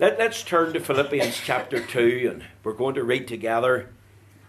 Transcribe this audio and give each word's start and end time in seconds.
Let, 0.00 0.20
us 0.20 0.44
turn 0.44 0.74
to 0.74 0.80
Philippians 0.80 1.40
chapter 1.40 1.80
2, 1.80 2.30
and 2.30 2.44
we're 2.62 2.72
going 2.72 2.94
to 2.94 3.02
read 3.02 3.26
together 3.26 3.90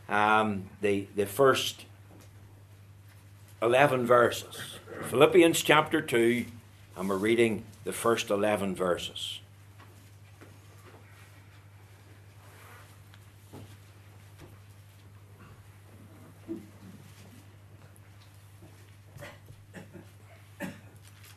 um, 0.07 0.69
the, 0.79 1.07
the 1.15 1.25
first 1.25 1.85
11 3.59 4.05
verses. 4.05 4.77
Philippians 5.05 5.59
chapter 5.63 6.01
2, 6.01 6.45
and 6.95 7.09
we're 7.09 7.17
reading 7.17 7.63
the 7.83 7.91
first 7.91 8.29
11 8.29 8.75
verses. 8.75 9.39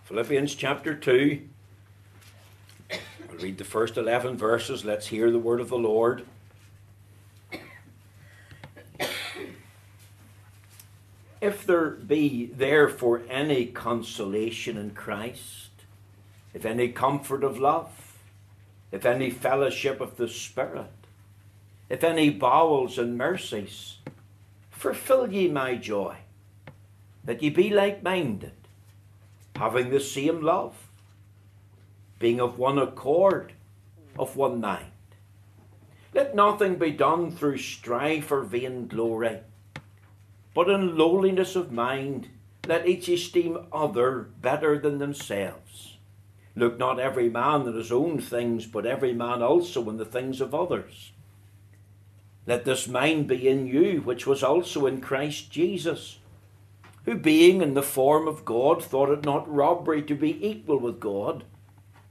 Philippians 0.05 0.55
chapter 0.55 0.95
2. 0.95 1.49
Read 3.43 3.59
the 3.59 3.65
first 3.65 3.97
11 3.97 4.37
verses. 4.37 4.85
Let's 4.85 5.09
hear 5.09 5.33
the 5.33 5.39
word 5.39 5.61
of 5.61 5.69
the 5.69 5.77
Lord. 5.77 6.25
If 11.41 11.67
there 11.67 11.91
be 11.91 12.47
therefore 12.47 13.23
any 13.29 13.67
consolation 13.67 14.77
in 14.77 14.93
Christ, 14.93 15.71
if 16.55 16.65
any 16.65 16.91
comfort 16.91 17.43
of 17.43 17.59
love, 17.59 18.17
if 18.93 19.05
any 19.05 19.29
fellowship 19.31 20.01
of 20.01 20.17
the 20.19 20.29
Spirit, 20.29 20.93
if 21.89 22.05
any 22.05 22.31
bowels 22.31 22.97
and 22.97 23.19
mercies, 23.19 23.97
fulfill 24.71 25.33
ye 25.33 25.49
my 25.49 25.75
joy, 25.75 26.15
that 27.25 27.43
ye 27.43 27.51
be 27.51 27.71
like 27.71 28.05
minded, 28.05 28.53
having 29.57 29.91
the 29.91 29.99
same 29.99 30.43
love, 30.43 30.77
being 32.23 32.41
of 32.41 32.59
one 32.59 32.79
accord, 32.79 33.53
of 34.19 34.37
one 34.37 34.61
mind. 34.61 34.87
Let 36.15 36.35
nothing 36.35 36.77
be 36.77 36.91
done 36.91 37.31
through 37.31 37.59
strife 37.59 38.33
or 38.33 38.43
vain 38.43 38.89
glory 38.89 39.41
but 40.55 40.69
in 40.69 40.97
lowliness 40.97 41.57
of 41.57 41.73
mind, 41.73 42.29
let 42.67 42.87
each 42.87 43.09
esteem 43.09 43.59
other 43.73 44.29
better 44.41 44.79
than 44.79 44.99
themselves. 44.99 45.97
Look 46.55 46.79
not 46.79 47.01
every 47.01 47.31
man 47.31 47.67
at 47.67 47.75
his 47.75 47.91
own 47.91 48.19
things, 48.19 48.67
but 48.67 48.85
every 48.85 49.15
man 49.15 49.43
also 49.43 49.89
in 49.89 49.97
the 49.97 50.05
things 50.05 50.41
of 50.41 50.55
others. 50.55 51.13
Let 52.47 52.65
this 52.65 52.87
mind 52.87 53.29
be 53.29 53.49
in 53.49 53.67
you, 53.67 54.03
which 54.03 54.27
was 54.27 54.43
also 54.43 54.87
in 54.87 55.01
Christ 55.01 55.51
Jesus, 55.51 56.19
who 57.05 57.17
being 57.17 57.63
in 57.63 57.75
the 57.75 57.83
form 57.83 58.29
of 58.29 58.45
God 58.45 58.85
thought 58.85 59.11
it 59.11 59.25
not 59.25 59.53
robbery 59.53 60.03
to 60.03 60.15
be 60.15 60.47
equal 60.47 60.79
with 60.79 61.01
God, 61.01 61.45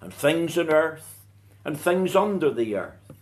and 0.00 0.12
things 0.12 0.56
in 0.58 0.68
earth, 0.70 1.20
and 1.64 1.78
things 1.78 2.14
under 2.14 2.50
the 2.50 2.76
earth, 2.76 3.12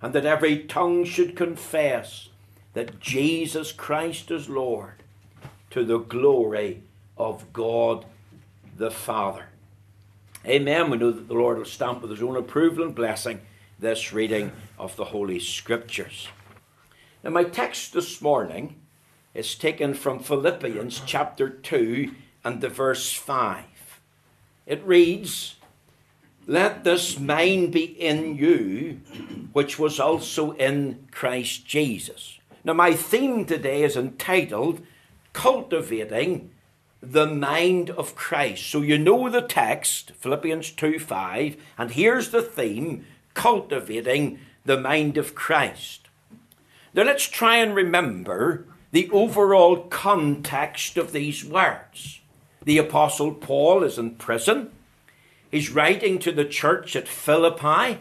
and 0.00 0.14
that 0.14 0.26
every 0.26 0.64
tongue 0.64 1.04
should 1.04 1.36
confess 1.36 2.28
that 2.74 3.00
Jesus 3.00 3.72
Christ 3.72 4.30
is 4.30 4.48
Lord 4.48 5.02
to 5.70 5.84
the 5.84 5.98
glory 5.98 6.82
of 7.16 7.52
God 7.52 8.04
the 8.76 8.90
Father. 8.90 9.46
Amen. 10.46 10.90
We 10.90 10.98
know 10.98 11.10
that 11.10 11.28
the 11.28 11.34
Lord 11.34 11.58
will 11.58 11.64
stamp 11.64 12.02
with 12.02 12.10
his 12.10 12.22
own 12.22 12.36
approval 12.36 12.84
and 12.84 12.94
blessing 12.94 13.40
this 13.78 14.12
reading 14.12 14.52
of 14.78 14.96
the 14.96 15.06
Holy 15.06 15.38
Scriptures. 15.38 16.28
Now, 17.22 17.30
my 17.30 17.44
text 17.44 17.92
this 17.92 18.20
morning 18.20 18.80
is 19.34 19.54
taken 19.54 19.94
from 19.94 20.18
Philippians 20.18 21.02
chapter 21.06 21.48
2 21.48 22.12
and 22.44 22.60
the 22.60 22.68
verse 22.68 23.12
5. 23.12 23.64
It 24.66 24.84
reads, 24.84 25.56
Let 26.46 26.82
this 26.82 27.20
mind 27.20 27.72
be 27.72 27.84
in 27.84 28.36
you, 28.36 29.00
which 29.52 29.78
was 29.78 30.00
also 30.00 30.52
in 30.52 31.06
Christ 31.12 31.66
Jesus. 31.66 32.38
Now, 32.64 32.72
my 32.72 32.94
theme 32.94 33.44
today 33.44 33.84
is 33.84 33.96
entitled 33.96 34.82
Cultivating 35.32 36.50
the 37.00 37.26
Mind 37.26 37.90
of 37.90 38.14
Christ. 38.16 38.66
So 38.66 38.82
you 38.82 38.98
know 38.98 39.28
the 39.28 39.42
text, 39.42 40.12
Philippians 40.18 40.70
2 40.72 40.98
5, 40.98 41.56
and 41.78 41.90
here's 41.92 42.30
the 42.30 42.42
theme 42.42 43.06
Cultivating 43.34 44.40
the 44.64 44.78
Mind 44.78 45.16
of 45.16 45.34
Christ. 45.34 46.08
Now, 46.92 47.04
let's 47.04 47.28
try 47.28 47.56
and 47.56 47.74
remember 47.74 48.66
the 48.90 49.08
overall 49.10 49.84
context 49.84 50.96
of 50.96 51.12
these 51.12 51.44
words. 51.44 52.20
The 52.64 52.78
Apostle 52.78 53.32
Paul 53.32 53.82
is 53.82 53.96
in 53.96 54.16
prison. 54.16 54.70
He's 55.52 55.70
writing 55.70 56.18
to 56.18 56.32
the 56.32 56.44
church 56.44 56.96
at 56.96 57.06
Philippi, 57.06 58.00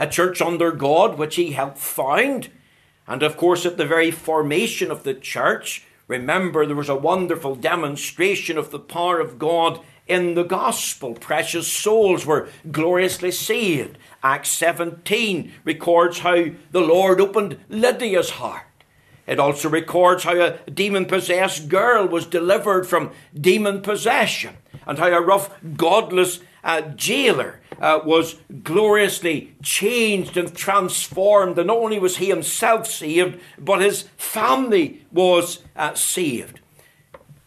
a 0.00 0.08
church 0.08 0.42
under 0.42 0.72
God 0.72 1.16
which 1.16 1.36
he 1.36 1.52
helped 1.52 1.78
found 1.78 2.50
and 3.06 3.22
of 3.22 3.36
course, 3.36 3.64
at 3.64 3.76
the 3.76 3.86
very 3.86 4.10
formation 4.10 4.90
of 4.90 5.04
the 5.04 5.14
church, 5.14 5.84
remember 6.08 6.66
there 6.66 6.74
was 6.74 6.88
a 6.88 6.96
wonderful 6.96 7.54
demonstration 7.54 8.58
of 8.58 8.70
the 8.70 8.80
power 8.80 9.20
of 9.20 9.38
God 9.38 9.80
in 10.08 10.34
the 10.34 10.42
gospel. 10.42 11.14
Precious 11.14 11.68
souls 11.68 12.26
were 12.26 12.48
gloriously 12.70 13.30
saved. 13.30 13.96
Acts 14.22 14.50
17 14.50 15.52
records 15.64 16.20
how 16.20 16.46
the 16.72 16.80
Lord 16.80 17.20
opened 17.20 17.58
Lydia's 17.68 18.30
heart. 18.30 18.62
It 19.26 19.40
also 19.40 19.68
records 19.68 20.24
how 20.24 20.40
a 20.40 20.58
demon 20.70 21.06
possessed 21.06 21.68
girl 21.68 22.06
was 22.06 22.26
delivered 22.26 22.86
from 22.86 23.10
demon 23.38 23.82
possession, 23.82 24.56
and 24.86 24.98
how 24.98 25.08
a 25.08 25.20
rough, 25.20 25.50
godless 25.76 26.40
uh, 26.66 26.82
jailer 26.96 27.60
uh, 27.80 28.00
was 28.04 28.36
gloriously 28.62 29.54
changed 29.62 30.36
and 30.36 30.54
transformed. 30.54 31.56
And 31.58 31.68
not 31.68 31.78
only 31.78 31.98
was 31.98 32.16
he 32.16 32.28
himself 32.28 32.86
saved, 32.88 33.40
but 33.56 33.80
his 33.80 34.02
family 34.16 35.06
was 35.12 35.60
uh, 35.76 35.94
saved. 35.94 36.60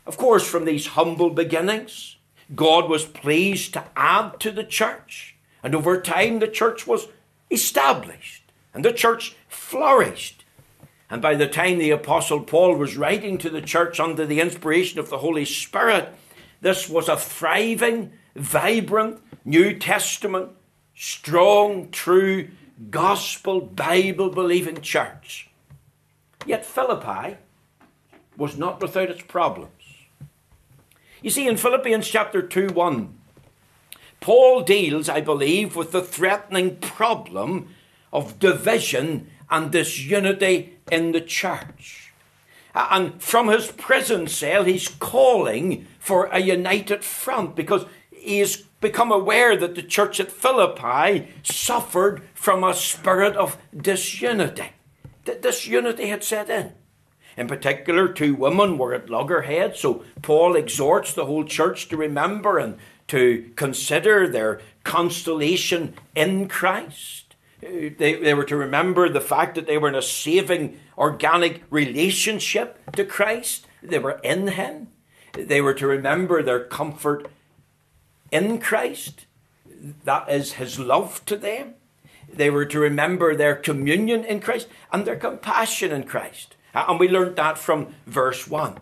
Of 0.07 0.17
course, 0.17 0.47
from 0.47 0.65
these 0.65 0.87
humble 0.87 1.29
beginnings, 1.29 2.15
God 2.55 2.89
was 2.89 3.05
pleased 3.05 3.73
to 3.73 3.83
add 3.95 4.39
to 4.39 4.51
the 4.51 4.63
church. 4.63 5.35
And 5.61 5.75
over 5.75 6.01
time, 6.01 6.39
the 6.39 6.47
church 6.47 6.87
was 6.87 7.07
established 7.51 8.43
and 8.73 8.85
the 8.85 8.93
church 8.93 9.35
flourished. 9.47 10.45
And 11.09 11.21
by 11.21 11.35
the 11.35 11.47
time 11.47 11.79
the 11.79 11.89
Apostle 11.91 12.41
Paul 12.41 12.75
was 12.75 12.95
writing 12.95 13.37
to 13.39 13.49
the 13.49 13.61
church 13.61 13.99
under 13.99 14.25
the 14.25 14.39
inspiration 14.39 14.99
of 14.99 15.09
the 15.09 15.17
Holy 15.17 15.43
Spirit, 15.43 16.13
this 16.61 16.87
was 16.87 17.09
a 17.09 17.17
thriving, 17.17 18.13
vibrant, 18.35 19.21
New 19.45 19.77
Testament, 19.77 20.49
strong, 20.95 21.89
true, 21.91 22.49
gospel, 22.89 23.61
Bible 23.61 24.29
believing 24.29 24.81
church. 24.81 25.49
Yet 26.45 26.65
Philippi 26.65 27.37
was 28.37 28.57
not 28.57 28.81
without 28.81 29.09
its 29.09 29.21
problems. 29.21 29.71
You 31.21 31.29
see, 31.29 31.47
in 31.47 31.57
Philippians 31.57 32.07
chapter 32.07 32.41
2 32.41 32.69
1, 32.69 33.13
Paul 34.21 34.61
deals, 34.61 35.09
I 35.09 35.21
believe, 35.21 35.75
with 35.75 35.91
the 35.91 36.01
threatening 36.01 36.77
problem 36.77 37.69
of 38.11 38.39
division 38.39 39.29
and 39.49 39.71
disunity 39.71 40.77
in 40.91 41.11
the 41.11 41.21
church. 41.21 42.13
And 42.75 43.21
from 43.21 43.47
his 43.47 43.71
prison 43.71 44.27
cell, 44.27 44.63
he's 44.63 44.87
calling 44.87 45.87
for 45.99 46.25
a 46.27 46.39
united 46.39 47.03
front 47.03 47.55
because 47.55 47.85
he 48.19 48.39
is 48.39 48.65
become 48.81 49.11
aware 49.11 49.57
that 49.57 49.75
the 49.75 49.83
church 49.83 50.19
at 50.19 50.31
Philippi 50.31 51.27
suffered 51.43 52.21
from 52.33 52.63
a 52.63 52.73
spirit 52.73 53.35
of 53.35 53.57
disunity. 53.75 54.71
That 55.25 55.41
disunity 55.41 56.07
had 56.07 56.23
set 56.23 56.49
in. 56.49 56.73
In 57.37 57.47
particular, 57.47 58.07
two 58.07 58.35
women 58.35 58.77
were 58.77 58.93
at 58.93 59.09
loggerheads, 59.09 59.79
so 59.79 60.03
Paul 60.21 60.55
exhorts 60.55 61.13
the 61.13 61.25
whole 61.25 61.45
church 61.45 61.87
to 61.89 61.97
remember 61.97 62.57
and 62.57 62.77
to 63.07 63.51
consider 63.55 64.27
their 64.27 64.61
consolation 64.83 65.93
in 66.15 66.47
Christ. 66.47 67.35
They, 67.61 67.89
they 67.97 68.33
were 68.33 68.45
to 68.45 68.55
remember 68.55 69.09
the 69.09 69.21
fact 69.21 69.55
that 69.55 69.67
they 69.67 69.77
were 69.77 69.89
in 69.89 69.95
a 69.95 70.01
saving, 70.01 70.79
organic 70.97 71.63
relationship 71.69 72.79
to 72.93 73.05
Christ. 73.05 73.67
They 73.83 73.99
were 73.99 74.19
in 74.23 74.49
Him. 74.49 74.87
They 75.33 75.61
were 75.61 75.73
to 75.75 75.87
remember 75.87 76.41
their 76.41 76.63
comfort 76.63 77.29
in 78.31 78.59
Christ. 78.59 79.25
That 80.03 80.29
is 80.29 80.53
his 80.53 80.79
love 80.79 81.23
to 81.25 81.37
them. 81.37 81.75
they 82.31 82.49
were 82.49 82.65
to 82.65 82.79
remember 82.79 83.35
their 83.35 83.55
communion 83.55 84.23
in 84.23 84.39
Christ 84.39 84.67
and 84.91 85.03
their 85.03 85.15
compassion 85.15 85.91
in 85.91 86.03
Christ. 86.03 86.55
And 86.73 86.99
we 86.99 87.07
learned 87.07 87.37
that 87.37 87.57
from 87.57 87.95
verse 88.05 88.47
1. 88.47 88.77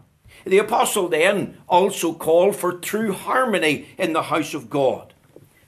The 0.45 0.57
apostle 0.57 1.07
then 1.07 1.57
also 1.67 2.13
called 2.13 2.55
for 2.55 2.73
true 2.73 3.13
harmony 3.13 3.87
in 3.97 4.13
the 4.13 4.23
house 4.23 4.53
of 4.53 4.69
God. 4.69 5.13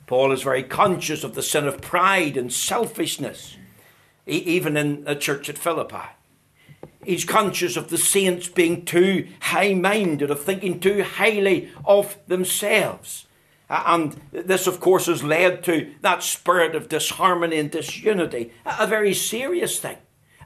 Paul 0.07 0.31
is 0.31 0.43
very 0.43 0.63
conscious 0.63 1.23
of 1.23 1.35
the 1.35 1.43
sin 1.43 1.67
of 1.67 1.81
pride 1.81 2.35
and 2.35 2.51
selfishness, 2.51 3.57
even 4.25 4.75
in 4.75 5.03
the 5.03 5.15
church 5.15 5.49
at 5.49 5.57
Philippi. 5.57 6.09
He's 7.05 7.25
conscious 7.25 7.77
of 7.77 7.89
the 7.89 7.97
saints 7.97 8.47
being 8.47 8.85
too 8.85 9.27
high 9.39 9.73
minded, 9.73 10.31
of 10.31 10.43
thinking 10.43 10.79
too 10.79 11.03
highly 11.03 11.69
of 11.85 12.17
themselves. 12.27 13.25
And 13.69 14.19
this, 14.31 14.65
of 14.65 14.79
course, 14.79 15.05
has 15.05 15.23
led 15.23 15.63
to 15.65 15.93
that 16.01 16.23
spirit 16.23 16.75
of 16.75 16.89
disharmony 16.89 17.59
and 17.59 17.69
disunity, 17.69 18.51
a 18.65 18.87
very 18.87 19.13
serious 19.13 19.79
thing. 19.79 19.97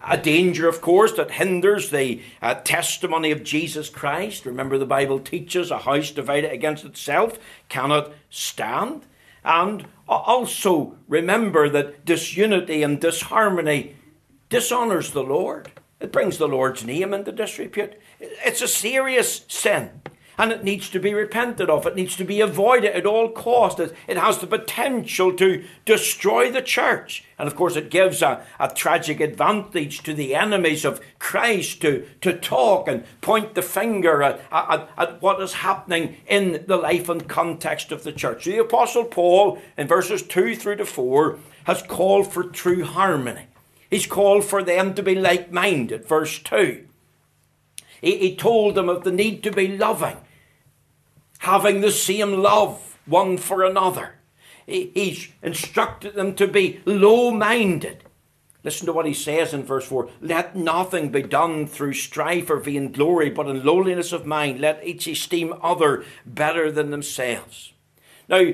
A 0.06 0.18
danger, 0.18 0.68
of 0.68 0.82
course, 0.82 1.14
that 1.14 1.32
hinders 1.32 1.90
the 1.90 2.22
uh, 2.42 2.56
testimony 2.56 3.32
of 3.32 3.44
Jesus 3.44 3.88
Christ. 3.88 4.46
Remember, 4.46 4.78
the 4.78 4.86
Bible 4.86 5.20
teaches 5.20 5.72
a 5.72 5.80
house 5.80 6.12
divided 6.12 6.52
against 6.52 6.84
itself 6.84 7.40
cannot 7.70 8.12
stand. 8.30 9.06
And 9.46 9.88
also 10.08 10.98
remember 11.08 11.70
that 11.70 12.04
disunity 12.04 12.84
and 12.84 13.00
disharmony 13.00 13.96
dishonors 14.50 15.12
the 15.12 15.24
Lord. 15.24 15.72
It 16.02 16.12
brings 16.12 16.38
the 16.38 16.50
Lord's 16.50 16.84
name 16.84 17.14
into 17.14 17.32
disrepute. 17.32 17.94
It's 18.20 18.62
a 18.62 18.68
serious 18.68 19.46
sin 19.48 20.02
and 20.38 20.52
it 20.52 20.64
needs 20.64 20.90
to 20.90 21.00
be 21.00 21.14
repented 21.14 21.70
of. 21.70 21.86
It 21.86 21.96
needs 21.96 22.16
to 22.18 22.24
be 22.24 22.42
avoided 22.42 22.96
at 22.96 23.06
all 23.06 23.30
costs. 23.30 23.80
It 23.80 24.18
has 24.18 24.40
the 24.40 24.48
potential 24.48 25.34
to 25.34 25.64
destroy 25.86 26.52
the 26.52 26.62
church. 26.62 27.24
And 27.38 27.48
of 27.48 27.56
course, 27.56 27.76
it 27.76 27.90
gives 27.90 28.22
a, 28.22 28.46
a 28.60 28.70
tragic 28.70 29.20
advantage 29.20 30.04
to 30.04 30.14
the 30.14 30.36
enemies 30.36 30.86
of 30.86 31.02
Christ 31.20 31.82
to, 31.82 32.08
to 32.22 32.38
talk 32.38 32.88
and 32.88 33.04
point 33.22 33.56
the 33.56 33.62
finger 33.62 34.24
at, 34.24 34.42
at, 34.52 34.90
at 34.98 35.22
what 35.22 35.42
is 35.42 35.54
happening 35.54 36.18
in 36.28 36.64
the 36.68 36.78
life 36.78 37.10
and 37.10 37.28
context 37.28 37.92
of 37.92 38.04
the 38.04 38.12
church. 38.12 38.46
The 38.46 38.60
Apostle 38.60 39.06
Paul, 39.06 39.60
in 39.78 39.88
verses 39.88 40.24
2 40.24 40.56
through 40.56 40.78
to 40.78 40.86
4, 40.86 41.40
has 41.66 41.82
called 41.82 42.32
for 42.32 42.44
true 42.44 42.84
harmony. 42.84 43.48
He's 43.90 44.08
called 44.08 44.44
for 44.44 44.64
them 44.64 44.96
to 44.96 45.04
be 45.04 45.16
like 45.16 45.52
minded. 45.52 46.06
Verse 46.06 46.40
2. 46.40 46.88
He, 48.04 48.18
he 48.18 48.36
told 48.36 48.76
them 48.76 48.90
of 48.90 49.06
the 49.06 49.12
need 49.12 49.42
to 49.44 49.52
be 49.52 49.78
loving, 49.78 50.18
having 51.40 51.80
the 51.80 51.92
same 51.92 52.34
love 52.34 53.00
one 53.06 53.38
for 53.38 53.64
another. 53.64 54.16
He, 54.68 54.92
he's 54.94 55.30
instructed 55.42 56.14
them 56.14 56.36
to 56.36 56.46
be 56.46 56.82
low 56.86 57.32
minded. 57.32 58.04
Listen 58.62 58.86
to 58.88 58.94
what 58.94 59.06
he 59.06 59.14
says 59.14 59.54
in 59.54 59.64
verse 59.64 59.86
4 59.86 60.10
Let 60.22 60.54
nothing 60.54 61.12
be 61.12 61.22
done 61.22 61.66
through 61.66 61.94
strife 61.94 62.50
or 62.50 62.58
vainglory, 62.58 63.30
but 63.30 63.48
in 63.48 63.64
lowliness 63.64 64.12
of 64.12 64.26
mind, 64.26 64.60
let 64.60 64.86
each 64.86 65.08
esteem 65.08 65.54
other 65.62 66.04
better 66.26 66.72
than 66.72 66.92
themselves. 66.92 67.72
Now, 68.28 68.52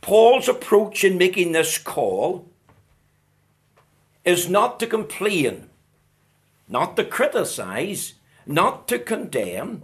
Paul's 0.00 0.48
approach 0.48 1.04
in 1.04 1.18
making 1.18 1.52
this 1.52 1.76
call 1.76 2.46
is 4.24 4.48
not 4.48 4.80
to 4.80 4.86
complain, 4.86 5.68
not 6.66 6.96
to 6.96 7.04
criticize, 7.04 8.14
not 8.46 8.88
to 8.88 8.98
condemn. 8.98 9.82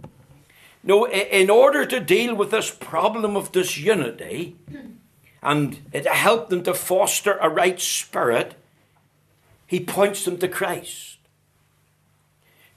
No, 0.83 1.05
in 1.07 1.49
order 1.49 1.85
to 1.85 1.99
deal 1.99 2.35
with 2.35 2.51
this 2.51 2.69
problem 2.69 3.37
of 3.37 3.51
disunity 3.51 4.55
and 5.41 5.79
to 5.93 6.09
help 6.09 6.49
them 6.49 6.63
to 6.63 6.73
foster 6.73 7.37
a 7.37 7.49
right 7.49 7.79
spirit, 7.79 8.55
he 9.65 9.79
points 9.79 10.25
them 10.25 10.37
to 10.39 10.47
Christ. 10.47 11.17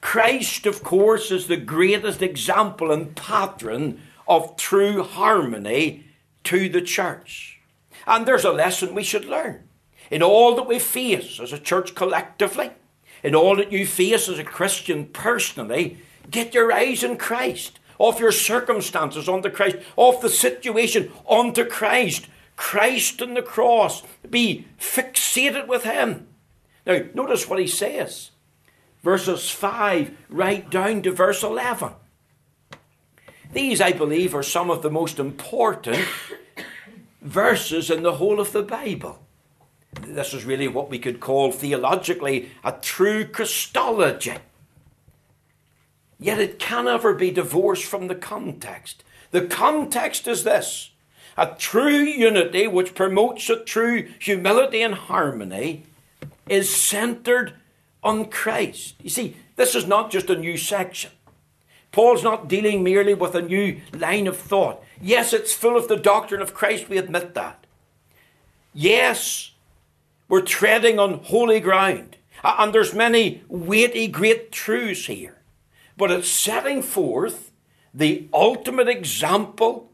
Christ, 0.01 0.67
of 0.67 0.85
course, 0.85 1.31
is 1.33 1.47
the 1.47 1.57
greatest 1.57 2.23
example 2.23 2.93
and 2.93 3.17
patron 3.17 4.01
of 4.29 4.57
true 4.57 5.03
harmony 5.03 6.05
to 6.45 6.69
the 6.69 6.81
church. 6.81 7.61
And 8.07 8.25
there's 8.25 8.45
a 8.45 8.53
lesson 8.53 8.95
we 8.95 9.03
should 9.03 9.25
learn. 9.25 9.65
In 10.11 10.23
all 10.23 10.55
that 10.55 10.69
we 10.69 10.79
face 10.79 11.41
as 11.41 11.53
a 11.53 11.59
church 11.59 11.97
collectively, 11.97 12.71
in 13.27 13.35
all 13.35 13.57
that 13.57 13.73
you 13.73 13.85
face 13.85 14.29
as 14.29 14.39
a 14.39 14.45
Christian 14.45 15.07
personally, 15.07 15.99
get 16.31 16.55
your 16.55 16.73
eyes 16.73 17.03
on 17.03 17.17
Christ, 17.17 17.81
off 17.99 18.21
your 18.21 18.31
circumstances 18.31 19.29
onto 19.29 19.51
Christ, 19.51 19.79
off 19.97 20.23
the 20.23 20.29
situation 20.29 21.11
onto 21.25 21.65
Christ. 21.65 22.29
Christ 22.55 23.21
on 23.21 23.35
the 23.35 23.43
cross. 23.43 24.05
Be 24.31 24.67
fixated 24.79 25.67
with 25.67 25.83
Him. 25.83 26.29
Now, 26.87 27.01
notice 27.15 27.49
what 27.49 27.59
he 27.59 27.67
says. 27.67 28.31
Verses 29.03 29.51
5 29.51 30.17
right 30.29 30.71
down 30.71 31.03
to 31.03 31.11
verse 31.11 31.43
11. 31.43 31.95
These, 33.53 33.81
I 33.81 33.91
believe, 33.91 34.37
are 34.37 34.45
some 34.45 34.71
of 34.71 34.83
the 34.83 34.91
most 34.91 35.19
important 35.19 36.07
verses 37.21 37.91
in 37.91 38.05
the 38.05 38.15
whole 38.15 38.39
of 38.39 38.53
the 38.53 38.63
Bible. 38.63 39.26
This 40.03 40.35
is 40.35 40.45
really 40.45 40.69
what 40.69 40.91
we 40.91 40.99
could 40.99 41.21
call 41.21 41.53
theologically 41.53 42.51
a 42.65 42.73
true 42.73 43.25
Christology. 43.25 44.35
Yet 46.19 46.39
it 46.39 46.59
can 46.59 46.87
never 46.87 47.15
be 47.15 47.31
divorced 47.31 47.85
from 47.85 48.09
the 48.09 48.15
context. 48.15 49.05
The 49.31 49.47
context 49.47 50.27
is 50.27 50.45
this 50.45 50.91
a 51.37 51.55
true 51.59 51.99
unity 51.99 52.67
which 52.67 52.95
promotes 52.95 53.51
a 53.51 53.63
true 53.63 54.09
humility 54.19 54.81
and 54.81 54.95
harmony 54.95 55.85
is 56.49 56.75
centered 56.75 57.55
on 58.03 58.27
Christ. 58.27 58.95
You 59.03 59.11
see, 59.11 59.37
this 59.57 59.75
is 59.75 59.87
not 59.87 60.11
just 60.11 60.31
a 60.31 60.37
new 60.37 60.57
section. 60.57 61.11
Paul's 61.93 62.23
not 62.23 62.49
dealing 62.49 62.83
merely 62.83 63.15
with 63.15 63.35
a 63.35 63.43
new 63.43 63.81
line 63.93 64.27
of 64.27 64.37
thought. 64.37 64.83
Yes, 65.01 65.33
it's 65.33 65.55
full 65.55 65.77
of 65.77 65.89
the 65.89 65.97
doctrine 65.97 66.41
of 66.41 66.55
Christ, 66.55 66.89
we 66.89 66.99
admit 66.99 67.35
that. 67.35 67.67
Yes, 68.73 69.53
we're 70.29 70.43
treading 70.43 70.99
on 70.99 71.21
holy 71.25 71.61
ground. 71.61 72.17
And 72.43 72.73
there's 72.73 72.95
many 72.95 73.43
weighty, 73.49 74.09
great 74.09 74.53
truths 74.53 75.07
here. 75.07 75.39
But 75.97 76.11
it's 76.11 76.29
setting 76.29 76.83
forth 76.83 77.51
the 77.95 78.29
ultimate 78.33 78.89
example 78.89 79.91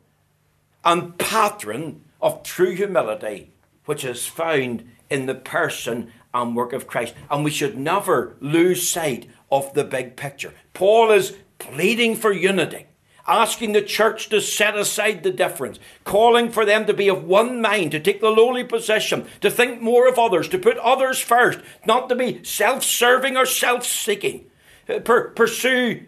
and 0.84 1.17
pattern 1.19 2.02
of 2.20 2.43
true 2.43 2.75
humility, 2.75 3.52
which 3.84 4.05
is 4.05 4.26
found 4.26 4.88
in 5.08 5.26
the 5.26 5.34
person 5.34 6.12
and 6.34 6.56
work 6.56 6.73
of 6.73 6.87
Christ. 6.87 7.14
And 7.31 7.44
we 7.44 7.51
should 7.51 7.79
never 7.79 8.36
lose 8.41 8.89
sight 8.89 9.29
of 9.51 9.72
the 9.74 9.84
big 9.84 10.17
picture. 10.17 10.55
Paul 10.72 11.12
is 11.12 11.36
pleading 11.58 12.17
for 12.17 12.32
unity 12.32 12.86
asking 13.26 13.72
the 13.72 13.82
church 13.82 14.29
to 14.29 14.41
set 14.41 14.76
aside 14.76 15.22
the 15.22 15.31
difference, 15.31 15.79
calling 16.05 16.50
for 16.50 16.64
them 16.64 16.86
to 16.86 16.94
be 16.94 17.08
of 17.08 17.24
one 17.24 17.60
mind, 17.60 17.93
to 17.93 18.00
take 18.00 18.20
the 18.20 18.31
lowly 18.31 18.64
position, 18.64 19.26
to 19.41 19.50
think 19.50 19.81
more 19.81 20.08
of 20.08 20.19
others, 20.19 20.48
to 20.48 20.58
put 20.58 20.76
others 20.79 21.20
first, 21.20 21.60
not 21.86 22.08
to 22.08 22.14
be 22.14 22.43
self 22.44 22.82
serving 22.82 23.36
or 23.36 23.46
self 23.46 23.84
seeking. 23.84 24.46
Uh, 24.88 24.98
per- 24.98 25.31
pursue 25.31 26.05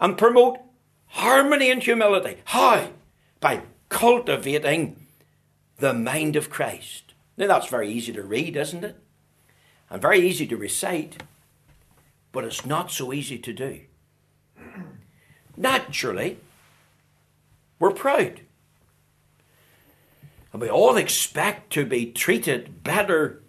and 0.00 0.18
promote 0.18 0.58
harmony 1.06 1.70
and 1.70 1.82
humility. 1.82 2.36
How? 2.46 2.90
By 3.40 3.62
cultivating 3.88 5.06
the 5.78 5.94
mind 5.94 6.36
of 6.36 6.50
Christ. 6.50 7.14
Now, 7.36 7.46
that's 7.46 7.68
very 7.68 7.90
easy 7.90 8.12
to 8.12 8.22
read, 8.22 8.56
isn't 8.56 8.84
it? 8.84 8.96
And 9.90 10.02
very 10.02 10.20
easy 10.20 10.46
to 10.48 10.56
recite, 10.56 11.22
but 12.32 12.44
it's 12.44 12.66
not 12.66 12.90
so 12.90 13.12
easy 13.12 13.38
to 13.38 13.52
do. 13.52 13.80
Naturally, 15.56 16.38
we're 17.78 17.92
proud. 17.92 18.40
And 20.52 20.62
we 20.62 20.68
all 20.68 20.96
expect 20.96 21.72
to 21.74 21.84
be 21.84 22.06
treated 22.10 22.82
better 22.82 23.42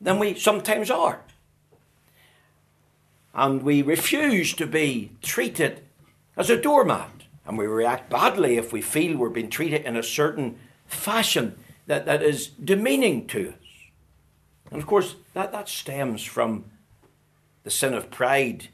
than 0.00 0.18
we 0.18 0.34
sometimes 0.34 0.90
are. 0.90 1.20
And 3.34 3.62
we 3.62 3.82
refuse 3.82 4.52
to 4.54 4.66
be 4.66 5.12
treated 5.22 5.82
as 6.36 6.50
a 6.50 6.60
doormat. 6.60 7.10
And 7.46 7.56
we 7.56 7.66
react 7.66 8.10
badly 8.10 8.56
if 8.56 8.72
we 8.72 8.80
feel 8.80 9.16
we're 9.16 9.30
being 9.30 9.50
treated 9.50 9.82
in 9.84 9.96
a 9.96 10.02
certain 10.02 10.58
fashion 10.86 11.58
that, 11.86 12.06
that 12.06 12.22
is 12.22 12.48
demeaning 12.48 13.26
to 13.28 13.50
us. 13.50 13.54
And 14.70 14.80
of 14.80 14.86
course, 14.86 15.16
that, 15.34 15.52
that 15.52 15.68
stems 15.68 16.22
from 16.22 16.64
the 17.64 17.70
sin 17.70 17.94
of 17.94 18.10
pride. 18.10 18.68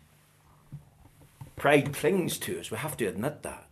Pride 1.54 1.94
clings 1.94 2.38
to 2.38 2.60
us. 2.60 2.70
We 2.70 2.76
have 2.76 2.96
to 2.98 3.06
admit 3.06 3.42
that 3.42 3.65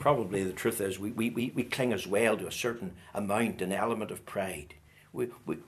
probably 0.00 0.42
the 0.42 0.52
truth 0.52 0.80
is 0.80 0.98
we, 0.98 1.12
we, 1.12 1.30
we, 1.30 1.52
we 1.54 1.62
cling 1.62 1.92
as 1.92 2.06
well 2.06 2.36
to 2.36 2.48
a 2.48 2.52
certain 2.52 2.94
amount, 3.14 3.62
an 3.62 3.70
element 3.70 4.10
of 4.10 4.26
pride. 4.26 4.74
We, 5.12 5.28
we, 5.46 5.58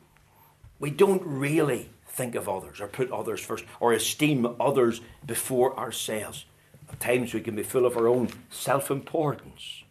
we 0.80 0.90
don't 0.90 1.22
really 1.24 1.90
think 2.08 2.34
of 2.34 2.48
others 2.48 2.80
or 2.80 2.88
put 2.88 3.12
others 3.12 3.40
first 3.40 3.64
or 3.78 3.92
esteem 3.92 4.56
others 4.58 5.02
before 5.24 5.78
ourselves. 5.78 6.46
At 6.90 6.98
times 6.98 7.34
we 7.34 7.40
can 7.42 7.54
be 7.54 7.62
full 7.62 7.86
of 7.86 7.96
our 7.96 8.08
own 8.08 8.30
self 8.50 8.90
importance. 8.90 9.84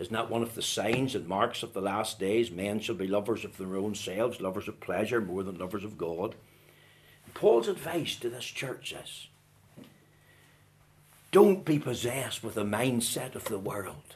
Isn't 0.00 0.12
that 0.12 0.30
one 0.30 0.42
of 0.42 0.56
the 0.56 0.62
signs 0.62 1.14
and 1.14 1.28
marks 1.28 1.62
of 1.62 1.72
the 1.72 1.80
last 1.80 2.18
days? 2.18 2.50
Men 2.50 2.80
shall 2.80 2.96
be 2.96 3.06
lovers 3.06 3.44
of 3.44 3.56
their 3.56 3.76
own 3.76 3.94
selves, 3.94 4.40
lovers 4.40 4.66
of 4.66 4.80
pleasure 4.80 5.20
more 5.20 5.44
than 5.44 5.56
lovers 5.56 5.84
of 5.84 5.96
God. 5.96 6.34
Paul's 7.32 7.68
advice 7.68 8.16
to 8.16 8.28
this 8.28 8.44
church 8.44 8.92
is 8.92 9.28
don't 11.34 11.64
be 11.64 11.80
possessed 11.80 12.44
with 12.44 12.54
the 12.54 12.64
mindset 12.64 13.34
of 13.34 13.46
the 13.46 13.58
world. 13.58 14.14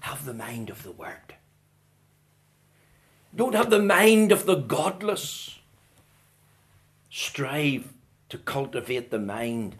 Have 0.00 0.24
the 0.24 0.34
mind 0.34 0.68
of 0.68 0.82
the 0.82 0.90
Word. 0.90 1.36
Don't 3.36 3.54
have 3.54 3.70
the 3.70 3.80
mind 3.80 4.32
of 4.32 4.44
the 4.44 4.56
godless. 4.56 5.60
Strive 7.08 7.92
to 8.30 8.36
cultivate 8.36 9.12
the 9.12 9.20
mind 9.20 9.76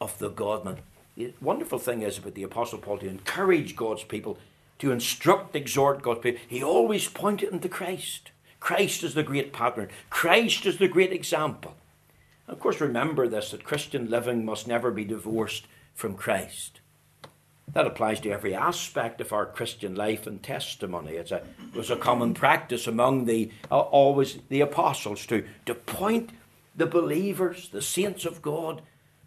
of 0.00 0.16
the 0.20 0.28
Godman. 0.28 0.78
The 1.16 1.34
wonderful 1.40 1.80
thing 1.80 2.02
is 2.02 2.16
about 2.16 2.34
the 2.34 2.44
Apostle 2.44 2.78
Paul 2.78 2.98
to 2.98 3.08
encourage 3.08 3.74
God's 3.74 4.04
people, 4.04 4.38
to 4.78 4.92
instruct, 4.92 5.56
exhort 5.56 6.00
God's 6.00 6.20
people. 6.20 6.40
He 6.46 6.62
always 6.62 7.08
pointed 7.08 7.50
them 7.50 7.58
to 7.58 7.68
Christ. 7.68 8.30
Christ 8.60 9.02
is 9.02 9.14
the 9.14 9.24
great 9.24 9.52
pattern. 9.52 9.88
Christ 10.10 10.64
is 10.64 10.78
the 10.78 10.86
great 10.86 11.12
example. 11.12 11.74
Of 12.48 12.60
course, 12.60 12.80
remember 12.80 13.28
this 13.28 13.50
that 13.50 13.64
Christian 13.64 14.10
living 14.10 14.44
must 14.44 14.66
never 14.66 14.90
be 14.90 15.04
divorced 15.04 15.66
from 15.94 16.14
Christ. 16.14 16.80
That 17.72 17.86
applies 17.86 18.20
to 18.20 18.30
every 18.30 18.54
aspect 18.54 19.20
of 19.20 19.32
our 19.32 19.46
Christian 19.46 19.94
life 19.94 20.26
and 20.26 20.42
testimony. 20.42 21.16
A, 21.16 21.22
it 21.22 21.44
was 21.74 21.90
a 21.90 21.96
common 21.96 22.34
practice 22.34 22.86
among 22.86 23.24
the 23.24 23.50
uh, 23.70 23.78
always 23.80 24.38
the 24.48 24.60
apostles 24.60 25.24
to, 25.26 25.46
to 25.64 25.74
point 25.74 26.30
the 26.76 26.86
believers, 26.86 27.68
the 27.70 27.82
saints 27.82 28.24
of 28.24 28.42
God, 28.42 28.82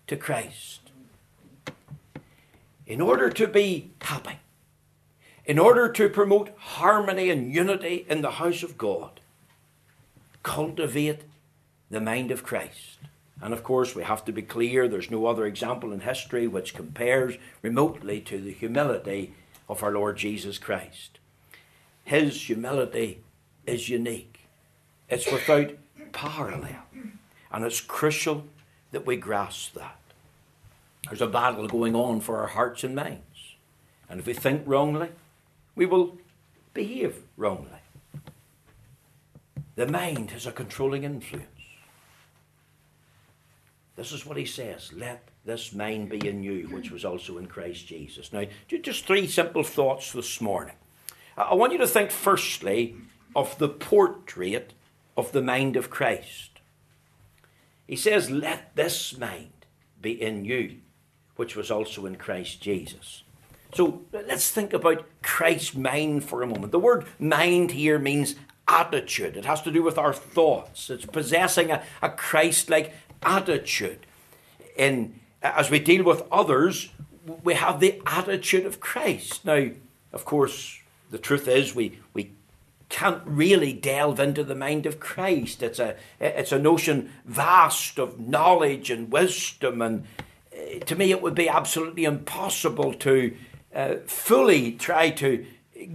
to 0.07 0.15
Christ. 0.15 0.81
In 2.85 3.01
order 3.01 3.31
to 3.31 3.47
be 3.47 3.91
happy, 4.01 4.39
in 5.45 5.57
order 5.57 5.91
to 5.91 6.09
promote 6.09 6.51
harmony 6.57 7.31
and 7.31 7.51
unity 7.51 8.05
in 8.07 8.21
the 8.21 8.31
house 8.31 8.61
of 8.61 8.77
God, 8.77 9.19
cultivate 10.43 11.21
the 11.89 12.01
mind 12.01 12.31
of 12.31 12.43
Christ. 12.43 12.99
And 13.41 13.53
of 13.53 13.63
course, 13.63 13.95
we 13.95 14.03
have 14.03 14.23
to 14.25 14.31
be 14.31 14.41
clear 14.41 14.87
there's 14.87 15.11
no 15.11 15.25
other 15.25 15.45
example 15.45 15.91
in 15.91 16.01
history 16.01 16.47
which 16.47 16.73
compares 16.73 17.35
remotely 17.61 18.21
to 18.21 18.39
the 18.39 18.53
humility 18.53 19.33
of 19.67 19.83
our 19.83 19.91
Lord 19.91 20.17
Jesus 20.17 20.57
Christ. 20.57 21.19
His 22.03 22.43
humility 22.43 23.21
is 23.65 23.89
unique, 23.89 24.41
it's 25.09 25.31
without 25.31 25.71
parallel. 26.11 26.83
And 27.51 27.63
it's 27.63 27.81
crucial 27.81 28.45
that 28.91 29.05
we 29.05 29.17
grasp 29.17 29.73
that. 29.75 29.99
There's 31.07 31.21
a 31.21 31.27
battle 31.27 31.67
going 31.67 31.95
on 31.95 32.19
for 32.21 32.39
our 32.39 32.47
hearts 32.47 32.83
and 32.83 32.95
minds. 32.95 33.21
And 34.09 34.19
if 34.19 34.25
we 34.25 34.33
think 34.33 34.63
wrongly, 34.65 35.09
we 35.75 35.85
will 35.85 36.17
behave 36.73 37.17
wrongly. 37.37 37.69
The 39.75 39.87
mind 39.87 40.31
has 40.31 40.45
a 40.45 40.51
controlling 40.51 41.03
influence. 41.03 41.54
This 43.95 44.11
is 44.11 44.25
what 44.25 44.37
he 44.37 44.45
says 44.45 44.91
let 44.93 45.29
this 45.45 45.73
mind 45.73 46.09
be 46.09 46.27
in 46.27 46.43
you, 46.43 46.67
which 46.69 46.91
was 46.91 47.05
also 47.05 47.37
in 47.37 47.47
Christ 47.47 47.87
Jesus. 47.87 48.33
Now, 48.33 48.45
just 48.67 49.05
three 49.05 49.27
simple 49.27 49.63
thoughts 49.63 50.11
this 50.11 50.41
morning. 50.41 50.75
I 51.37 51.53
want 51.53 51.73
you 51.73 51.77
to 51.79 51.87
think 51.87 52.11
firstly 52.11 52.95
of 53.35 53.57
the 53.57 53.69
portrait 53.69 54.73
of 55.17 55.31
the 55.31 55.41
mind 55.41 55.75
of 55.75 55.89
Christ. 55.89 56.51
He 57.87 57.95
says, 57.95 58.31
Let 58.31 58.75
this 58.75 59.17
mind 59.17 59.65
be 60.01 60.19
in 60.21 60.45
you, 60.45 60.77
which 61.35 61.55
was 61.55 61.69
also 61.69 62.05
in 62.05 62.15
Christ 62.15 62.61
Jesus. 62.61 63.23
So 63.73 64.03
let's 64.11 64.49
think 64.49 64.73
about 64.73 65.05
Christ's 65.21 65.75
mind 65.75 66.23
for 66.23 66.41
a 66.41 66.47
moment. 66.47 66.71
The 66.71 66.79
word 66.79 67.05
mind 67.19 67.71
here 67.71 67.99
means 67.99 68.35
attitude, 68.67 69.37
it 69.37 69.45
has 69.45 69.61
to 69.61 69.71
do 69.71 69.83
with 69.83 69.97
our 69.97 70.13
thoughts. 70.13 70.89
It's 70.89 71.05
possessing 71.05 71.71
a, 71.71 71.83
a 72.01 72.09
Christ 72.09 72.69
like 72.69 72.93
attitude. 73.25 74.05
In, 74.77 75.19
as 75.41 75.69
we 75.69 75.79
deal 75.79 76.03
with 76.03 76.23
others, 76.31 76.89
we 77.43 77.55
have 77.55 77.79
the 77.79 78.01
attitude 78.05 78.65
of 78.65 78.79
Christ. 78.79 79.45
Now, 79.45 79.69
of 80.13 80.25
course, 80.25 80.79
the 81.11 81.17
truth 81.17 81.47
is 81.47 81.75
we, 81.75 81.99
we 82.13 82.31
can't 82.89 83.21
really 83.25 83.73
delve 83.73 84.19
into 84.19 84.43
the 84.43 84.55
mind 84.55 84.85
of 84.85 84.99
Christ. 84.99 85.63
It's 85.63 85.79
a, 85.79 85.95
it's 86.19 86.51
a 86.51 86.59
notion 86.59 87.11
vast 87.25 87.97
of 87.99 88.19
knowledge 88.19 88.89
and 88.89 89.11
wisdom, 89.11 89.81
and 89.81 90.05
uh, 90.55 90.79
to 90.85 90.95
me, 90.95 91.11
it 91.11 91.21
would 91.21 91.35
be 91.35 91.49
absolutely 91.49 92.05
impossible 92.05 92.93
to 92.93 93.35
uh, 93.73 93.95
fully 94.05 94.71
try 94.73 95.09
to 95.09 95.45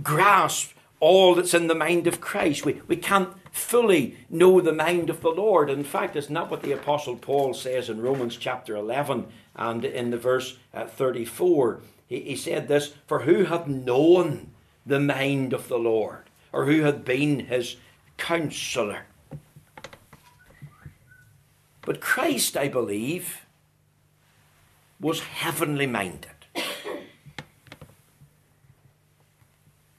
grasp 0.02 0.72
all 0.98 1.34
that's 1.34 1.54
in 1.54 1.66
the 1.66 1.74
mind 1.74 2.06
of 2.06 2.20
Christ. 2.20 2.66
We, 2.66 2.82
we 2.86 2.96
can't 2.96 3.30
fully 3.50 4.16
know 4.28 4.60
the 4.60 4.72
mind 4.72 5.10
of 5.10 5.20
the 5.20 5.30
Lord. 5.30 5.70
In 5.70 5.84
fact, 5.84 6.16
it's 6.16 6.30
not 6.30 6.50
what 6.50 6.62
the 6.62 6.72
Apostle 6.72 7.16
Paul 7.16 7.54
says 7.54 7.88
in 7.88 8.00
Romans 8.00 8.36
chapter 8.36 8.76
11 8.76 9.26
and 9.56 9.84
in 9.84 10.10
the 10.10 10.18
verse 10.18 10.56
uh, 10.72 10.86
34. 10.86 11.80
He, 12.06 12.20
he 12.20 12.36
said 12.36 12.68
this 12.68 12.94
For 13.06 13.20
who 13.20 13.44
hath 13.44 13.66
known 13.66 14.50
the 14.86 15.00
mind 15.00 15.52
of 15.52 15.68
the 15.68 15.78
Lord? 15.78 16.30
or 16.52 16.66
who 16.66 16.82
had 16.82 17.04
been 17.04 17.46
his 17.46 17.76
counselor. 18.16 19.06
But 21.82 22.00
Christ, 22.00 22.56
I 22.56 22.68
believe, 22.68 23.46
was 25.00 25.20
heavenly 25.20 25.86
minded. 25.86 26.30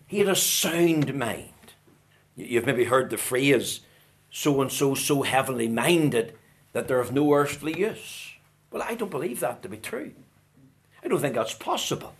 He 0.08 0.20
had 0.20 0.28
a 0.28 0.36
sound 0.36 1.14
mind. 1.16 1.50
You've 2.48 2.66
maybe 2.66 2.86
heard 2.86 3.10
the 3.10 3.18
phrase, 3.18 3.82
so 4.32 4.62
and 4.62 4.72
so, 4.72 4.96
so 4.96 5.22
heavenly 5.22 5.68
minded 5.68 6.36
that 6.74 6.88
they're 6.88 7.00
of 7.00 7.12
no 7.12 7.34
earthly 7.34 7.78
use. 7.78 8.34
Well, 8.72 8.84
I 8.84 8.96
don't 8.96 9.12
believe 9.12 9.42
that 9.42 9.62
to 9.64 9.70
be 9.70 9.78
true. 9.78 10.12
I 11.04 11.08
don't 11.08 11.20
think 11.20 11.36
that's 11.36 11.54
possible. 11.54 12.14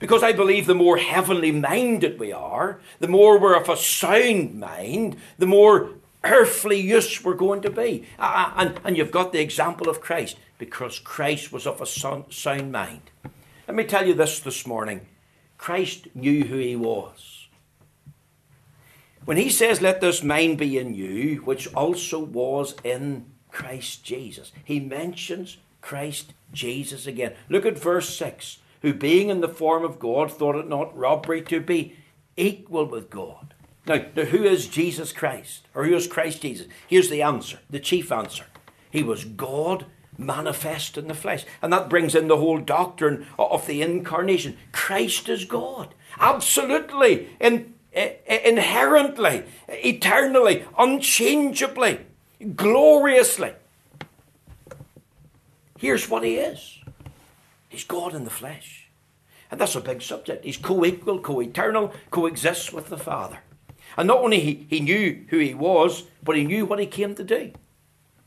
Because 0.00 0.22
I 0.22 0.32
believe 0.32 0.66
the 0.66 0.74
more 0.74 0.96
heavenly 0.96 1.52
minded 1.52 2.18
we 2.18 2.32
are, 2.32 2.80
the 2.98 3.08
more 3.08 3.38
we're 3.38 3.56
of 3.56 3.68
a 3.68 3.76
sound 3.76 4.58
mind, 4.58 5.16
the 5.38 5.46
more 5.46 5.90
earthly 6.24 6.80
use 6.80 7.22
we're 7.22 7.34
going 7.34 7.62
to 7.62 7.70
be. 7.70 8.04
And, 8.18 8.80
and 8.84 8.96
you've 8.96 9.12
got 9.12 9.32
the 9.32 9.40
example 9.40 9.88
of 9.88 10.00
Christ, 10.00 10.36
because 10.58 10.98
Christ 10.98 11.52
was 11.52 11.66
of 11.66 11.80
a 11.80 11.86
sound 11.86 12.72
mind. 12.72 13.02
Let 13.68 13.76
me 13.76 13.84
tell 13.84 14.06
you 14.06 14.14
this 14.14 14.40
this 14.40 14.66
morning 14.66 15.06
Christ 15.58 16.08
knew 16.14 16.44
who 16.44 16.58
he 16.58 16.76
was. 16.76 17.35
When 19.26 19.36
he 19.36 19.50
says, 19.50 19.82
Let 19.82 20.00
this 20.00 20.22
mind 20.22 20.56
be 20.56 20.78
in 20.78 20.94
you, 20.94 21.42
which 21.44 21.72
also 21.74 22.18
was 22.18 22.74
in 22.82 23.26
Christ 23.50 24.02
Jesus, 24.04 24.52
he 24.64 24.80
mentions 24.80 25.58
Christ 25.82 26.32
Jesus 26.52 27.06
again. 27.06 27.34
Look 27.48 27.66
at 27.66 27.78
verse 27.78 28.16
6 28.16 28.58
who 28.82 28.94
being 28.94 29.30
in 29.30 29.40
the 29.40 29.48
form 29.48 29.84
of 29.84 29.98
God 29.98 30.30
thought 30.30 30.54
it 30.54 30.68
not 30.68 30.96
robbery 30.96 31.42
to 31.42 31.60
be 31.60 31.96
equal 32.36 32.86
with 32.86 33.10
God. 33.10 33.52
Now, 33.86 34.04
now 34.14 34.24
who 34.24 34.44
is 34.44 34.68
Jesus 34.68 35.12
Christ? 35.12 35.66
Or 35.74 35.84
who 35.84 35.96
is 35.96 36.06
Christ 36.06 36.42
Jesus? 36.42 36.68
Here's 36.86 37.10
the 37.10 37.22
answer, 37.22 37.58
the 37.70 37.80
chief 37.80 38.12
answer. 38.12 38.44
He 38.90 39.02
was 39.02 39.24
God 39.24 39.86
manifest 40.18 40.96
in 40.96 41.08
the 41.08 41.14
flesh. 41.14 41.44
And 41.60 41.72
that 41.72 41.88
brings 41.90 42.14
in 42.14 42.28
the 42.28 42.36
whole 42.36 42.58
doctrine 42.58 43.26
of 43.38 43.66
the 43.66 43.82
incarnation. 43.82 44.56
Christ 44.72 45.28
is 45.28 45.44
God. 45.44 45.94
Absolutely, 46.18 47.30
in, 47.40 47.74
inherently, 47.96 49.44
eternally, 49.68 50.64
unchangeably, 50.78 52.00
gloriously. 52.54 53.52
Here's 55.78 56.08
what 56.08 56.22
he 56.22 56.36
is 56.36 56.80
He's 57.68 57.84
God 57.84 58.14
in 58.14 58.24
the 58.24 58.30
flesh. 58.30 58.88
And 59.50 59.60
that's 59.60 59.76
a 59.76 59.80
big 59.80 60.02
subject. 60.02 60.44
He's 60.44 60.56
co 60.56 60.84
equal, 60.84 61.20
co 61.20 61.40
eternal, 61.40 61.92
coexists 62.10 62.72
with 62.72 62.88
the 62.88 62.98
Father. 62.98 63.38
And 63.96 64.08
not 64.08 64.18
only 64.18 64.40
he, 64.40 64.66
he 64.68 64.80
knew 64.80 65.24
who 65.28 65.38
he 65.38 65.54
was, 65.54 66.04
but 66.22 66.36
he 66.36 66.44
knew 66.44 66.66
what 66.66 66.78
he 66.78 66.86
came 66.86 67.14
to 67.14 67.24
do. 67.24 67.52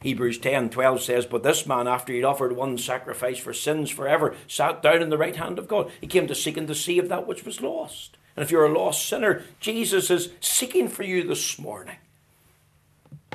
Hebrews 0.02 0.38
10 0.38 0.70
12 0.70 1.02
says, 1.02 1.26
But 1.26 1.44
this 1.44 1.66
man, 1.66 1.88
after 1.88 2.14
he'd 2.14 2.24
offered 2.24 2.56
one 2.56 2.78
sacrifice 2.78 3.38
for 3.38 3.54
sins 3.54 3.90
forever, 3.90 4.36
sat 4.48 4.82
down 4.82 5.02
in 5.02 5.10
the 5.10 5.18
right 5.18 5.36
hand 5.36 5.60
of 5.60 5.68
God. 5.68 5.92
He 6.00 6.08
came 6.08 6.28
to 6.28 6.36
seek 6.36 6.56
and 6.56 6.68
to 6.68 6.76
save 6.76 7.10
that 7.10 7.28
which 7.28 7.44
was 7.44 7.62
lost. 7.62 8.18
And 8.40 8.46
if 8.46 8.52
you're 8.52 8.66
a 8.66 8.72
lost 8.72 9.06
sinner, 9.06 9.44
Jesus 9.60 10.10
is 10.10 10.30
seeking 10.40 10.88
for 10.88 11.04
you 11.04 11.28
this 11.28 11.60
morning. 11.60 11.98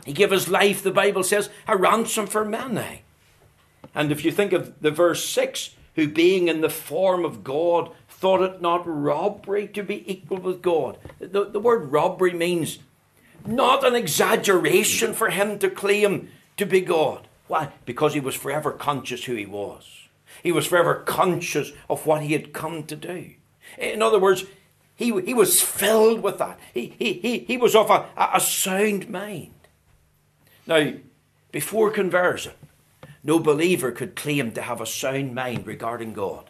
He 0.07 0.15
gave 0.15 0.31
his 0.31 0.49
life, 0.49 0.83
the 0.83 0.91
Bible 0.91 1.23
says, 1.23 1.51
a 1.69 1.77
ransom 1.77 2.27
for 2.27 2.43
many. 2.43 3.03
And 3.95 4.11
if 4.11 4.25
you 4.25 4.33
think 4.33 4.55
of 4.55 4.81
the 4.81 4.91
verse 4.91 5.29
6, 5.29 5.77
who 5.97 6.09
being 6.09 6.49
in 6.49 6.63
the 6.63 6.71
form 6.71 7.23
of 7.23 7.45
God 7.45 7.93
thought 8.09 8.41
it 8.41 8.63
not 8.63 8.83
robbery 8.87 9.69
to 9.69 9.83
be 9.83 10.11
equal 10.11 10.39
with 10.39 10.63
God. 10.63 10.97
The, 11.19 11.51
the 11.51 11.61
word 11.61 11.93
robbery 11.93 12.33
means 12.33 12.79
not 13.45 13.87
an 13.87 13.95
exaggeration 13.95 15.13
for 15.13 15.29
him 15.29 15.59
to 15.59 15.69
claim 15.69 16.31
to 16.57 16.65
be 16.65 16.81
God. 16.81 17.29
Why? 17.47 17.73
Because 17.85 18.15
he 18.15 18.21
was 18.21 18.35
forever 18.35 18.73
conscious 18.73 19.25
who 19.25 19.35
he 19.35 19.45
was. 19.45 20.09
He 20.43 20.51
was 20.51 20.67
forever 20.67 20.95
conscious 20.95 21.73
of 21.91 22.07
what 22.07 22.23
he 22.23 22.33
had 22.33 22.55
come 22.55 22.85
to 22.85 22.97
do. 22.97 23.33
In 23.77 24.01
other 24.01 24.19
words, 24.19 24.47
He, 24.97 25.21
he 25.23 25.35
was 25.35 25.61
filled 25.61 26.23
with 26.23 26.39
that. 26.39 26.59
He, 26.73 26.95
he, 26.99 27.15
he, 27.15 27.39
he 27.41 27.57
was 27.57 27.75
of 27.75 27.91
a, 27.91 28.07
a 28.17 28.41
sound 28.41 29.09
mind. 29.11 29.55
Now, 30.67 30.93
before 31.51 31.91
conversion, 31.91 32.53
no 33.23 33.39
believer 33.39 33.91
could 33.91 34.17
claim 34.17 34.53
to 34.53 34.63
have 34.63 34.81
a 34.81 34.87
sound 34.87 35.35
mind 35.35 35.67
regarding 35.67 36.13
God, 36.13 36.49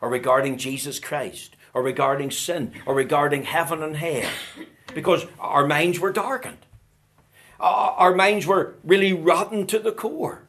or 0.00 0.10
regarding 0.10 0.58
Jesus 0.58 0.98
Christ, 1.00 1.56
or 1.72 1.82
regarding 1.82 2.30
sin, 2.30 2.72
or 2.86 2.94
regarding 2.94 3.44
heaven 3.44 3.82
and 3.82 3.96
hell, 3.96 4.30
because 4.94 5.26
our 5.38 5.66
minds 5.66 5.98
were 5.98 6.12
darkened. 6.12 6.58
Our 7.60 8.14
minds 8.14 8.46
were 8.46 8.74
really 8.84 9.12
rotten 9.12 9.66
to 9.68 9.78
the 9.78 9.92
core. 9.92 10.42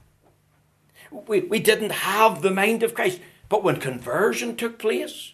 We, 1.12 1.40
we 1.42 1.60
didn't 1.60 1.92
have 1.92 2.42
the 2.42 2.52
mind 2.52 2.84
of 2.84 2.94
Christ. 2.94 3.20
But 3.48 3.64
when 3.64 3.80
conversion 3.80 4.56
took 4.56 4.78
place, 4.78 5.34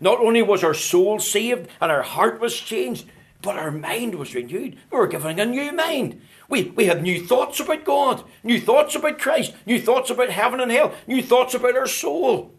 not 0.00 0.20
only 0.20 0.42
was 0.42 0.62
our 0.64 0.74
soul 0.74 1.18
saved 1.18 1.68
and 1.80 1.90
our 1.90 2.02
heart 2.02 2.40
was 2.40 2.54
changed, 2.58 3.06
but 3.42 3.56
our 3.56 3.70
mind 3.70 4.14
was 4.16 4.34
renewed. 4.34 4.76
We 4.90 4.98
were 4.98 5.06
given 5.06 5.38
a 5.38 5.46
new 5.46 5.72
mind. 5.72 6.20
We, 6.48 6.64
we 6.64 6.86
had 6.86 7.02
new 7.02 7.24
thoughts 7.24 7.60
about 7.60 7.84
God, 7.84 8.24
new 8.42 8.60
thoughts 8.60 8.94
about 8.94 9.18
Christ, 9.18 9.54
new 9.66 9.80
thoughts 9.80 10.10
about 10.10 10.30
heaven 10.30 10.60
and 10.60 10.70
hell, 10.70 10.94
new 11.06 11.22
thoughts 11.22 11.54
about 11.54 11.76
our 11.76 11.86
soul. 11.86 12.52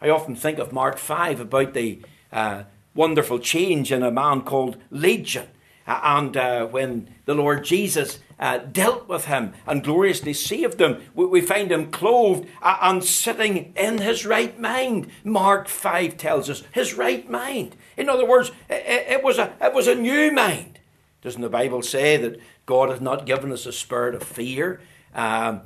I 0.00 0.08
often 0.08 0.34
think 0.34 0.58
of 0.58 0.72
Mark 0.72 0.98
5 0.98 1.40
about 1.40 1.74
the 1.74 2.00
uh, 2.32 2.64
wonderful 2.94 3.38
change 3.38 3.92
in 3.92 4.02
a 4.02 4.10
man 4.10 4.42
called 4.42 4.76
Legion. 4.90 5.48
And 5.86 6.36
uh, 6.36 6.66
when 6.66 7.08
the 7.24 7.34
Lord 7.34 7.64
Jesus 7.64 8.20
uh, 8.38 8.58
dealt 8.58 9.08
with 9.08 9.26
him 9.26 9.52
and 9.66 9.82
gloriously 9.82 10.32
saved 10.32 10.80
him, 10.80 11.02
we, 11.14 11.26
we 11.26 11.40
find 11.40 11.72
him 11.72 11.90
clothed 11.90 12.48
uh, 12.60 12.78
and 12.80 13.02
sitting 13.02 13.72
in 13.76 13.98
his 13.98 14.24
right 14.24 14.58
mind. 14.58 15.08
Mark 15.24 15.68
5 15.68 16.16
tells 16.16 16.48
us 16.48 16.62
his 16.72 16.94
right 16.94 17.28
mind. 17.28 17.76
In 17.96 18.08
other 18.08 18.26
words, 18.26 18.50
it, 18.68 19.06
it, 19.08 19.24
was, 19.24 19.38
a, 19.38 19.52
it 19.60 19.72
was 19.72 19.88
a 19.88 19.94
new 19.94 20.30
mind. 20.32 20.78
Doesn't 21.22 21.42
the 21.42 21.48
Bible 21.48 21.82
say 21.82 22.16
that 22.16 22.40
God 22.66 22.90
has 22.90 23.00
not 23.00 23.26
given 23.26 23.52
us 23.52 23.66
a 23.66 23.72
spirit 23.72 24.14
of 24.14 24.22
fear, 24.22 24.80
um, 25.14 25.62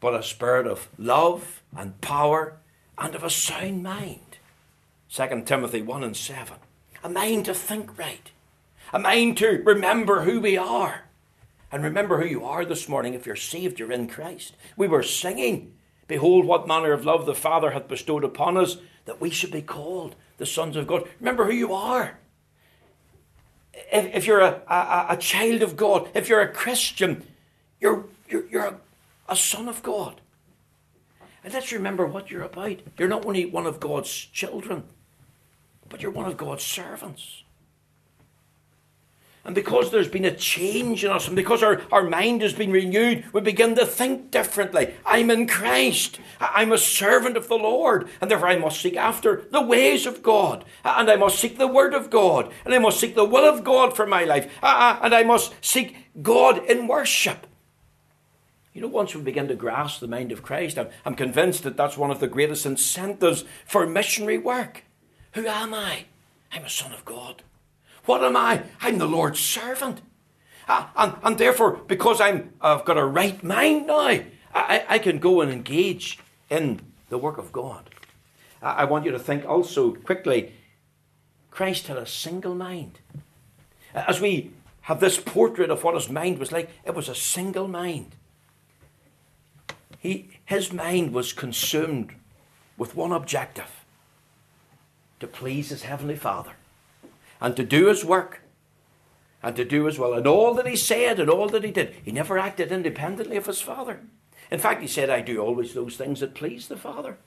but 0.00 0.14
a 0.14 0.22
spirit 0.22 0.66
of 0.66 0.88
love 0.98 1.62
and 1.76 2.00
power 2.00 2.56
and 2.98 3.14
of 3.14 3.24
a 3.24 3.30
sound 3.30 3.82
mind? 3.82 4.38
2 5.12 5.42
Timothy 5.44 5.82
1 5.82 6.02
and 6.02 6.16
7. 6.16 6.56
A 7.04 7.08
mind 7.08 7.44
to 7.44 7.54
think 7.54 7.96
right 7.96 8.32
a 8.92 8.98
mind 8.98 9.36
to 9.38 9.62
remember 9.64 10.22
who 10.22 10.40
we 10.40 10.56
are. 10.56 11.04
And 11.72 11.82
remember 11.82 12.20
who 12.20 12.26
you 12.26 12.44
are 12.44 12.64
this 12.64 12.88
morning. 12.88 13.14
If 13.14 13.26
you're 13.26 13.34
saved, 13.34 13.80
you're 13.80 13.90
in 13.90 14.08
Christ. 14.08 14.54
We 14.76 14.86
were 14.86 15.02
singing, 15.02 15.74
Behold, 16.06 16.44
what 16.44 16.68
manner 16.68 16.92
of 16.92 17.04
love 17.04 17.26
the 17.26 17.34
Father 17.34 17.70
hath 17.70 17.88
bestowed 17.88 18.24
upon 18.24 18.56
us, 18.56 18.76
that 19.06 19.20
we 19.20 19.30
should 19.30 19.50
be 19.50 19.62
called 19.62 20.14
the 20.38 20.46
sons 20.46 20.76
of 20.76 20.86
God. 20.86 21.08
Remember 21.18 21.46
who 21.46 21.52
you 21.52 21.72
are. 21.72 22.18
If, 23.72 24.14
if 24.14 24.26
you're 24.26 24.40
a, 24.40 24.62
a, 24.68 25.06
a, 25.10 25.16
child 25.16 25.62
of 25.62 25.76
God, 25.76 26.08
if 26.14 26.28
you're 26.28 26.40
a 26.40 26.52
Christian, 26.52 27.26
you're, 27.80 28.04
you're, 28.28 28.46
you're 28.46 28.66
a, 28.66 28.76
a 29.28 29.36
son 29.36 29.68
of 29.68 29.82
God. 29.82 30.20
And 31.42 31.52
let's 31.52 31.72
remember 31.72 32.06
what 32.06 32.30
you're 32.30 32.42
about. 32.42 32.78
You're 32.98 33.08
not 33.08 33.26
only 33.26 33.44
one 33.46 33.66
of 33.66 33.80
God's 33.80 34.10
children, 34.10 34.84
but 35.88 36.02
you're 36.02 36.10
one 36.10 36.26
of 36.26 36.36
God's 36.36 36.64
servants. 36.64 37.43
And 39.44 39.54
because 39.54 39.90
there's 39.90 40.08
been 40.08 40.24
a 40.24 40.34
change 40.34 41.04
in 41.04 41.10
us, 41.10 41.26
and 41.26 41.36
because 41.36 41.62
our, 41.62 41.82
our 41.92 42.02
mind 42.02 42.40
has 42.40 42.54
been 42.54 42.72
renewed, 42.72 43.24
we 43.32 43.42
begin 43.42 43.74
to 43.74 43.84
think 43.84 44.30
differently. 44.30 44.94
I'm 45.04 45.30
in 45.30 45.46
Christ. 45.46 46.18
I'm 46.40 46.72
a 46.72 46.78
servant 46.78 47.36
of 47.36 47.48
the 47.48 47.56
Lord. 47.56 48.08
And 48.22 48.30
therefore, 48.30 48.48
I 48.48 48.56
must 48.56 48.80
seek 48.80 48.96
after 48.96 49.44
the 49.50 49.60
ways 49.60 50.06
of 50.06 50.22
God. 50.22 50.64
And 50.82 51.10
I 51.10 51.16
must 51.16 51.38
seek 51.38 51.58
the 51.58 51.68
Word 51.68 51.92
of 51.92 52.08
God. 52.08 52.50
And 52.64 52.72
I 52.72 52.78
must 52.78 52.98
seek 52.98 53.14
the 53.14 53.26
will 53.26 53.44
of 53.44 53.64
God 53.64 53.94
for 53.94 54.06
my 54.06 54.24
life. 54.24 54.50
And 54.62 55.14
I 55.14 55.22
must 55.24 55.52
seek 55.60 55.94
God 56.22 56.64
in 56.64 56.86
worship. 56.86 57.46
You 58.72 58.80
know, 58.80 58.88
once 58.88 59.14
we 59.14 59.20
begin 59.22 59.46
to 59.48 59.54
grasp 59.54 60.00
the 60.00 60.08
mind 60.08 60.32
of 60.32 60.42
Christ, 60.42 60.78
I'm, 60.78 60.88
I'm 61.04 61.14
convinced 61.14 61.62
that 61.64 61.76
that's 61.76 61.98
one 61.98 62.10
of 62.10 62.18
the 62.18 62.26
greatest 62.26 62.64
incentives 62.66 63.44
for 63.66 63.86
missionary 63.86 64.38
work. 64.38 64.84
Who 65.34 65.46
am 65.46 65.74
I? 65.74 66.06
I'm 66.50 66.64
a 66.64 66.70
son 66.70 66.92
of 66.92 67.04
God. 67.04 67.42
What 68.06 68.22
am 68.22 68.36
I? 68.36 68.62
I'm 68.80 68.98
the 68.98 69.06
Lord's 69.06 69.40
servant. 69.40 70.02
Uh, 70.68 70.86
and, 70.96 71.14
and 71.22 71.38
therefore, 71.38 71.80
because 71.86 72.20
I'm, 72.20 72.52
I've 72.60 72.84
got 72.84 72.98
a 72.98 73.04
right 73.04 73.42
mind 73.42 73.86
now, 73.86 73.98
I, 74.54 74.84
I 74.88 74.98
can 74.98 75.18
go 75.18 75.40
and 75.40 75.50
engage 75.50 76.18
in 76.48 76.80
the 77.08 77.18
work 77.18 77.38
of 77.38 77.52
God. 77.52 77.90
I, 78.62 78.72
I 78.72 78.84
want 78.84 79.04
you 79.04 79.10
to 79.10 79.18
think 79.18 79.44
also 79.46 79.92
quickly 79.92 80.52
Christ 81.50 81.86
had 81.86 81.96
a 81.96 82.06
single 82.06 82.54
mind. 82.54 82.98
As 83.94 84.20
we 84.20 84.52
have 84.82 85.00
this 85.00 85.18
portrait 85.18 85.70
of 85.70 85.84
what 85.84 85.94
his 85.94 86.10
mind 86.10 86.38
was 86.38 86.52
like, 86.52 86.70
it 86.84 86.94
was 86.94 87.08
a 87.08 87.14
single 87.14 87.68
mind. 87.68 88.16
He, 89.98 90.30
his 90.44 90.72
mind 90.72 91.14
was 91.14 91.32
consumed 91.32 92.14
with 92.76 92.94
one 92.94 93.12
objective 93.12 93.84
to 95.20 95.26
please 95.26 95.70
his 95.70 95.84
heavenly 95.84 96.16
Father 96.16 96.52
and 97.44 97.54
to 97.56 97.62
do 97.62 97.88
his 97.88 98.06
work 98.06 98.40
and 99.42 99.54
to 99.54 99.66
do 99.66 99.84
his 99.84 99.98
will. 99.98 100.14
And 100.14 100.26
all 100.26 100.54
that 100.54 100.66
he 100.66 100.76
said 100.76 101.20
and 101.20 101.28
all 101.28 101.46
that 101.50 101.62
he 101.62 101.70
did, 101.70 101.94
he 102.02 102.10
never 102.10 102.38
acted 102.38 102.72
independently 102.72 103.36
of 103.36 103.44
his 103.44 103.60
Father. 103.60 104.00
In 104.50 104.58
fact, 104.58 104.80
he 104.80 104.88
said, 104.88 105.10
I 105.10 105.20
do 105.20 105.40
always 105.40 105.74
those 105.74 105.98
things 105.98 106.20
that 106.20 106.34
please 106.34 106.68
the 106.68 106.76
Father. 106.78 107.18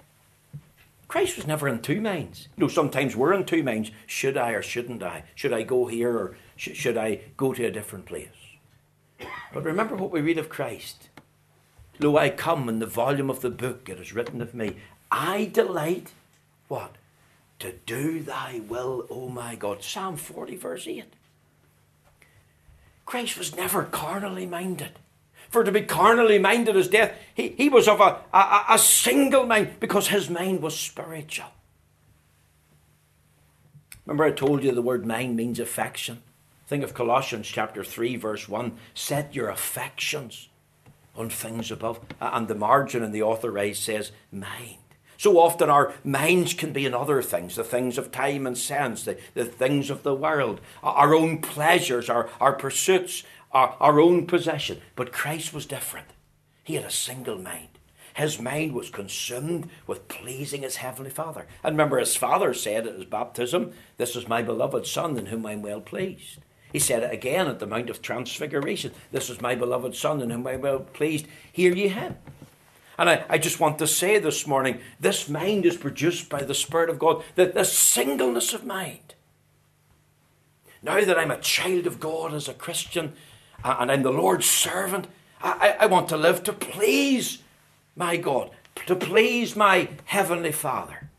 Christ 1.07 1.35
was 1.35 1.45
never 1.45 1.67
in 1.67 1.83
two 1.83 2.01
minds. 2.01 2.47
You 2.57 2.63
know, 2.63 2.67
sometimes 2.67 3.15
we're 3.15 3.33
in 3.33 3.45
two 3.45 3.61
minds. 3.61 3.91
Should 4.07 4.37
I 4.37 4.53
or 4.53 4.63
shouldn't 4.63 5.03
I? 5.03 5.23
Should 5.35 5.53
I 5.53 5.61
go 5.61 5.85
here 5.85 6.17
or 6.17 6.35
sh- 6.55 6.73
should 6.73 6.97
I 6.97 7.19
go 7.37 7.53
to 7.53 7.65
a 7.65 7.71
different 7.71 8.07
place? 8.07 8.29
But 9.53 9.63
remember 9.63 9.95
what 9.95 10.11
we 10.11 10.21
read 10.21 10.39
of 10.39 10.49
Christ. 10.49 11.09
Lo, 11.99 12.17
I 12.17 12.31
come 12.31 12.67
in 12.69 12.79
the 12.79 12.87
volume 12.87 13.29
of 13.29 13.41
the 13.41 13.51
book, 13.51 13.87
it 13.87 13.99
is 13.99 14.13
written 14.13 14.41
of 14.41 14.55
me. 14.55 14.77
I 15.11 15.45
delight, 15.45 16.13
what? 16.69 16.95
To 17.59 17.73
do 17.85 18.21
thy 18.21 18.61
will, 18.67 19.07
O 19.09 19.29
my 19.29 19.55
God. 19.55 19.83
Psalm 19.83 20.17
40, 20.17 20.55
verse 20.55 20.87
8. 20.87 21.05
Christ 23.05 23.37
was 23.37 23.55
never 23.55 23.83
carnally 23.83 24.45
minded. 24.45 24.91
For 25.49 25.63
to 25.63 25.71
be 25.71 25.81
carnally 25.81 26.39
minded 26.39 26.75
is 26.75 26.89
death. 26.89 27.17
He, 27.33 27.49
he 27.49 27.69
was 27.69 27.87
of 27.87 28.01
a, 28.01 28.19
a, 28.33 28.65
a 28.71 28.79
single 28.79 29.45
mind 29.45 29.79
because 29.79 30.09
his 30.09 30.29
mind 30.29 30.61
was 30.61 30.77
spiritual. 30.77 31.47
Remember, 34.05 34.25
I 34.25 34.31
told 34.31 34.63
you 34.63 34.71
the 34.71 34.81
word 34.81 35.05
mind 35.05 35.35
means 35.35 35.59
affection. 35.59 36.21
Think 36.67 36.83
of 36.83 36.93
Colossians 36.93 37.47
chapter 37.47 37.83
3, 37.83 38.17
verse 38.17 38.49
1. 38.49 38.77
Set 38.93 39.33
your 39.33 39.49
affections 39.49 40.49
on 41.15 41.29
things 41.29 41.71
above. 41.71 41.99
And 42.19 42.47
the 42.47 42.55
margin 42.55 43.03
in 43.03 43.11
the 43.11 43.21
authorized 43.21 43.81
says, 43.81 44.11
mind. 44.31 44.77
So 45.17 45.39
often 45.39 45.69
our 45.69 45.93
minds 46.03 46.53
can 46.53 46.73
be 46.73 46.85
in 46.85 46.93
other 46.93 47.21
things, 47.21 47.55
the 47.55 47.63
things 47.63 47.97
of 47.97 48.11
time 48.11 48.45
and 48.45 48.57
sense, 48.57 49.03
the, 49.03 49.17
the 49.33 49.45
things 49.45 49.89
of 49.89 50.03
the 50.03 50.15
world, 50.15 50.61
our 50.83 51.13
own 51.15 51.41
pleasures, 51.41 52.09
our, 52.09 52.29
our 52.39 52.53
pursuits, 52.53 53.23
our, 53.51 53.75
our 53.79 53.99
own 53.99 54.27
possession. 54.27 54.81
But 54.95 55.11
Christ 55.11 55.53
was 55.53 55.65
different. 55.65 56.07
He 56.63 56.75
had 56.75 56.85
a 56.85 56.91
single 56.91 57.39
mind. 57.39 57.69
His 58.13 58.41
mind 58.41 58.73
was 58.73 58.89
consumed 58.89 59.69
with 59.85 60.07
pleasing 60.07 60.63
his 60.63 60.77
heavenly 60.77 61.11
Father. 61.11 61.45
And 61.63 61.73
remember, 61.73 61.99
his 61.99 62.15
Father 62.15 62.53
said 62.53 62.87
at 62.87 62.95
his 62.95 63.05
baptism, 63.05 63.73
This 63.97 64.15
is 64.15 64.27
my 64.27 64.41
beloved 64.41 64.87
Son 64.87 65.17
in 65.17 65.27
whom 65.27 65.45
I 65.45 65.51
am 65.51 65.61
well 65.61 65.81
pleased. 65.81 66.39
He 66.73 66.79
said 66.79 67.03
it 67.03 67.13
again 67.13 67.47
at 67.47 67.59
the 67.59 67.67
Mount 67.67 67.89
of 67.89 68.01
Transfiguration, 68.01 68.91
This 69.11 69.29
is 69.29 69.39
my 69.39 69.53
beloved 69.55 69.95
Son 69.95 70.21
in 70.21 70.31
whom 70.31 70.47
I 70.47 70.53
am 70.53 70.61
well 70.61 70.79
pleased. 70.79 71.27
Hear 71.51 71.73
ye 71.73 71.89
him. 71.89 72.17
And 72.97 73.09
I, 73.09 73.25
I 73.29 73.37
just 73.37 73.59
want 73.59 73.77
to 73.79 73.87
say 73.87 74.17
this 74.17 74.47
morning 74.47 74.79
this 74.99 75.29
mind 75.29 75.65
is 75.65 75.77
produced 75.77 76.29
by 76.29 76.43
the 76.43 76.55
Spirit 76.55 76.89
of 76.89 76.99
God, 76.99 77.23
that 77.35 77.53
the 77.53 77.65
singleness 77.65 78.53
of 78.53 78.65
mind. 78.65 79.15
Now 80.81 81.03
that 81.03 81.17
I'm 81.17 81.31
a 81.31 81.39
child 81.39 81.85
of 81.87 81.99
God 81.99 82.33
as 82.33 82.47
a 82.47 82.53
Christian 82.53 83.13
and 83.63 83.91
I'm 83.91 84.03
the 84.03 84.11
Lord's 84.11 84.45
servant, 84.45 85.07
I, 85.41 85.75
I, 85.79 85.83
I 85.83 85.85
want 85.87 86.09
to 86.09 86.17
live 86.17 86.43
to 86.43 86.53
please 86.53 87.39
my 87.95 88.17
God, 88.17 88.51
to 88.85 88.95
please 88.95 89.55
my 89.55 89.89
Heavenly 90.05 90.51
Father. 90.51 91.09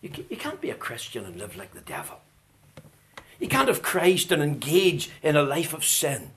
You, 0.00 0.10
you 0.30 0.36
can't 0.36 0.60
be 0.60 0.70
a 0.70 0.74
Christian 0.74 1.24
and 1.24 1.36
live 1.36 1.56
like 1.56 1.74
the 1.74 1.80
devil. 1.80 2.20
You 3.40 3.48
can't 3.48 3.68
have 3.68 3.82
Christ 3.82 4.32
and 4.32 4.42
engage 4.42 5.10
in 5.22 5.36
a 5.36 5.42
life 5.42 5.72
of 5.72 5.84
sin. 5.84 6.30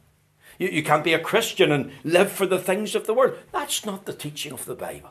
You, 0.62 0.70
you 0.70 0.84
can't 0.84 1.04
be 1.04 1.14
a 1.14 1.20
Christian 1.20 1.72
and 1.72 1.92
live 2.04 2.32
for 2.32 2.46
the 2.46 2.60
things 2.60 2.94
of 2.94 3.08
the 3.08 3.16
world. 3.16 3.36
That's 3.52 3.84
not 3.84 4.06
the 4.06 4.14
teaching 4.14 4.54
of 4.54 4.66
the 4.66 4.76
Bible. 4.76 5.10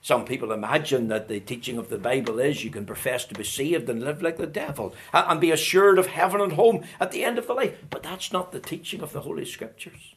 Some 0.00 0.24
people 0.24 0.50
imagine 0.50 1.08
that 1.08 1.28
the 1.28 1.40
teaching 1.40 1.76
of 1.76 1.90
the 1.90 1.98
Bible 1.98 2.38
is 2.38 2.64
you 2.64 2.70
can 2.70 2.86
profess 2.86 3.26
to 3.26 3.34
be 3.34 3.44
saved 3.44 3.86
and 3.90 4.02
live 4.02 4.22
like 4.22 4.38
the 4.38 4.46
devil 4.46 4.94
and 5.12 5.42
be 5.42 5.50
assured 5.50 5.98
of 5.98 6.06
heaven 6.06 6.40
and 6.40 6.52
home 6.52 6.84
at 6.98 7.10
the 7.10 7.22
end 7.22 7.36
of 7.36 7.46
the 7.46 7.52
life. 7.52 7.76
But 7.90 8.02
that's 8.02 8.32
not 8.32 8.52
the 8.52 8.60
teaching 8.60 9.02
of 9.02 9.12
the 9.12 9.20
Holy 9.20 9.44
Scriptures. 9.44 10.14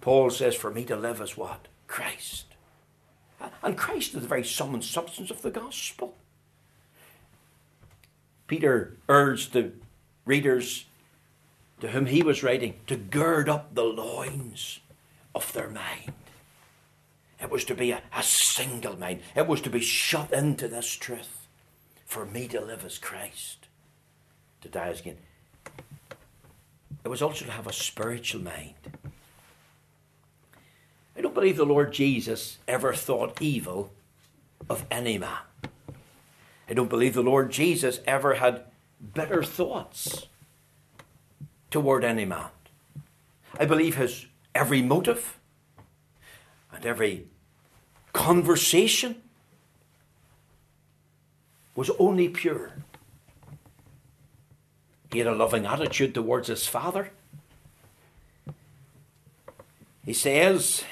Paul 0.00 0.30
says, 0.30 0.56
For 0.56 0.72
me 0.72 0.84
to 0.86 0.96
live 0.96 1.20
is 1.20 1.36
what? 1.36 1.68
Christ. 1.86 2.46
And 3.62 3.76
Christ 3.76 4.14
is 4.14 4.22
the 4.22 4.28
very 4.28 4.44
sum 4.44 4.74
and 4.74 4.82
substance 4.82 5.30
of 5.30 5.42
the 5.42 5.50
gospel. 5.52 6.16
Peter 8.48 8.96
urged 9.08 9.52
the 9.52 9.72
readers 10.24 10.86
to 11.80 11.88
whom 11.88 12.06
he 12.06 12.22
was 12.22 12.42
writing 12.42 12.74
to 12.86 12.96
gird 12.96 13.48
up 13.48 13.74
the 13.74 13.84
loins 13.84 14.80
of 15.34 15.52
their 15.52 15.68
mind. 15.68 16.12
It 17.40 17.50
was 17.50 17.64
to 17.66 17.74
be 17.74 17.90
a, 17.90 18.02
a 18.16 18.22
single 18.22 18.98
mind. 18.98 19.20
It 19.34 19.46
was 19.46 19.60
to 19.62 19.70
be 19.70 19.80
shut 19.80 20.32
into 20.32 20.68
this 20.68 20.90
truth. 20.92 21.46
For 22.06 22.24
me 22.24 22.46
to 22.48 22.60
live 22.60 22.84
as 22.84 22.98
Christ, 22.98 23.66
to 24.62 24.68
die 24.68 24.88
as 24.88 25.00
gain. 25.00 25.16
It 27.04 27.08
was 27.08 27.20
also 27.20 27.44
to 27.44 27.50
have 27.50 27.66
a 27.66 27.72
spiritual 27.72 28.42
mind. 28.42 28.74
I 31.16 31.20
don't 31.20 31.34
believe 31.34 31.56
the 31.56 31.66
Lord 31.66 31.92
Jesus 31.92 32.58
ever 32.68 32.94
thought 32.94 33.42
evil 33.42 33.92
of 34.70 34.86
any 34.90 35.18
man. 35.18 35.38
I 36.68 36.74
don't 36.74 36.88
believe 36.88 37.14
the 37.14 37.22
Lord 37.22 37.50
Jesus 37.50 38.00
ever 38.06 38.34
had 38.34 38.64
bitter 39.14 39.42
thoughts 39.42 40.26
toward 41.70 42.04
any 42.04 42.24
man. 42.24 42.46
I 43.58 43.64
believe 43.64 43.96
his 43.96 44.26
every 44.54 44.82
motive 44.82 45.38
and 46.72 46.84
every 46.84 47.26
conversation 48.12 49.22
was 51.74 51.90
only 51.98 52.28
pure. 52.28 52.72
He 55.12 55.18
had 55.18 55.28
a 55.28 55.34
loving 55.34 55.66
attitude 55.66 56.14
towards 56.14 56.48
his 56.48 56.66
father. 56.66 57.10
He 60.04 60.12
says, 60.12 60.84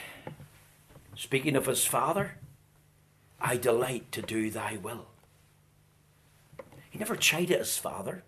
speaking 1.16 1.56
of 1.56 1.66
his 1.66 1.84
father, 1.84 2.37
I 3.40 3.56
delight 3.56 4.10
to 4.12 4.22
do 4.22 4.50
thy 4.50 4.76
will. 4.76 5.06
He 6.90 6.98
never 6.98 7.16
chided 7.16 7.58
his 7.58 7.76
father. 7.76 8.22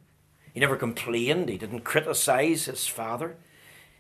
He 0.57 0.61
never 0.61 0.77
complained. 0.77 1.51
He 1.51 1.59
didn't 1.59 1.81
criticize 1.81 2.65
his 2.65 2.87
father. 2.87 3.37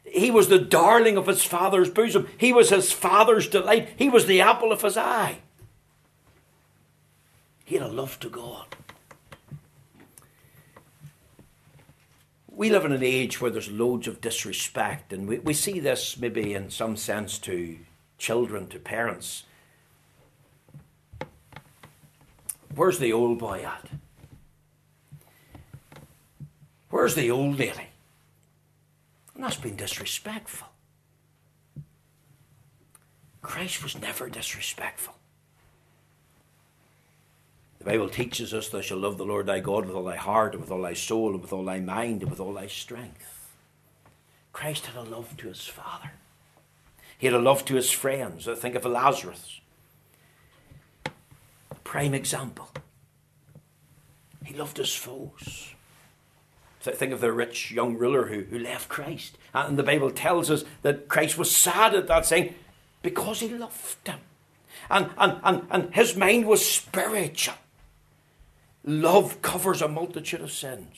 He 0.04 0.30
was 0.30 0.48
the 0.48 0.58
darling 0.58 1.18
of 1.18 1.26
his 1.26 1.44
father's 1.44 1.90
bosom. 1.90 2.28
He 2.38 2.50
was 2.50 2.70
his 2.70 2.90
father's 2.90 3.46
delight. 3.46 3.90
He 3.98 4.08
was 4.08 4.24
the 4.24 4.40
apple 4.40 4.72
of 4.72 4.80
his 4.80 4.96
eye. 4.96 5.40
He 7.66 7.74
had 7.74 7.84
a 7.84 7.92
love 7.92 8.18
to 8.20 8.30
God. 8.30 8.74
We 12.48 12.70
live 12.70 12.86
in 12.86 12.92
an 12.92 13.02
age 13.02 13.38
where 13.38 13.50
there's 13.50 13.70
loads 13.70 14.08
of 14.08 14.22
disrespect, 14.22 15.12
and 15.12 15.28
we, 15.28 15.40
we 15.40 15.52
see 15.52 15.78
this 15.78 16.16
maybe 16.16 16.54
in 16.54 16.70
some 16.70 16.96
sense 16.96 17.38
to 17.40 17.76
children, 18.16 18.66
to 18.68 18.78
parents. 18.78 19.42
Where's 22.74 22.98
the 22.98 23.12
old 23.12 23.38
boy 23.38 23.62
at? 23.62 23.90
Where's 26.96 27.14
the 27.14 27.30
old 27.30 27.58
lady? 27.58 27.88
And 29.34 29.44
that's 29.44 29.56
been 29.56 29.76
disrespectful. 29.76 30.68
Christ 33.42 33.82
was 33.82 34.00
never 34.00 34.30
disrespectful. 34.30 35.14
The 37.78 37.84
Bible 37.84 38.08
teaches 38.08 38.54
us 38.54 38.70
thou 38.70 38.80
shalt 38.80 39.02
love 39.02 39.18
the 39.18 39.26
Lord 39.26 39.44
thy 39.44 39.60
God 39.60 39.84
with 39.84 39.94
all 39.94 40.04
thy 40.04 40.16
heart, 40.16 40.54
and 40.54 40.62
with 40.62 40.70
all 40.70 40.80
thy 40.80 40.94
soul, 40.94 41.32
and 41.32 41.42
with 41.42 41.52
all 41.52 41.66
thy 41.66 41.80
mind, 41.80 42.22
and 42.22 42.30
with 42.30 42.40
all 42.40 42.54
thy 42.54 42.66
strength. 42.66 43.50
Christ 44.54 44.86
had 44.86 44.96
a 44.96 45.02
love 45.02 45.36
to 45.36 45.48
his 45.48 45.66
Father. 45.66 46.12
He 47.18 47.26
had 47.26 47.36
a 47.36 47.38
love 47.38 47.66
to 47.66 47.74
his 47.74 47.90
friends. 47.90 48.48
I 48.48 48.54
think 48.54 48.74
of 48.74 48.86
Lazarus. 48.86 49.60
Prime 51.84 52.14
example. 52.14 52.70
He 54.46 54.54
loved 54.54 54.78
his 54.78 54.94
foes. 54.94 55.75
Think 56.94 57.12
of 57.12 57.20
the 57.20 57.32
rich 57.32 57.70
young 57.70 57.96
ruler 57.96 58.26
who, 58.26 58.42
who 58.42 58.58
left 58.58 58.88
Christ. 58.88 59.36
Uh, 59.54 59.64
and 59.68 59.78
the 59.78 59.82
Bible 59.82 60.10
tells 60.10 60.50
us 60.50 60.64
that 60.82 61.08
Christ 61.08 61.38
was 61.38 61.54
sad 61.54 61.94
at 61.94 62.06
that, 62.08 62.26
saying, 62.26 62.54
because 63.02 63.40
he 63.40 63.48
loved 63.48 64.06
him. 64.06 64.20
And, 64.90 65.10
and, 65.18 65.40
and, 65.42 65.66
and 65.70 65.94
his 65.94 66.16
mind 66.16 66.46
was 66.46 66.64
spiritual. 66.64 67.54
Love 68.84 69.42
covers 69.42 69.82
a 69.82 69.88
multitude 69.88 70.40
of 70.40 70.52
sins. 70.52 70.96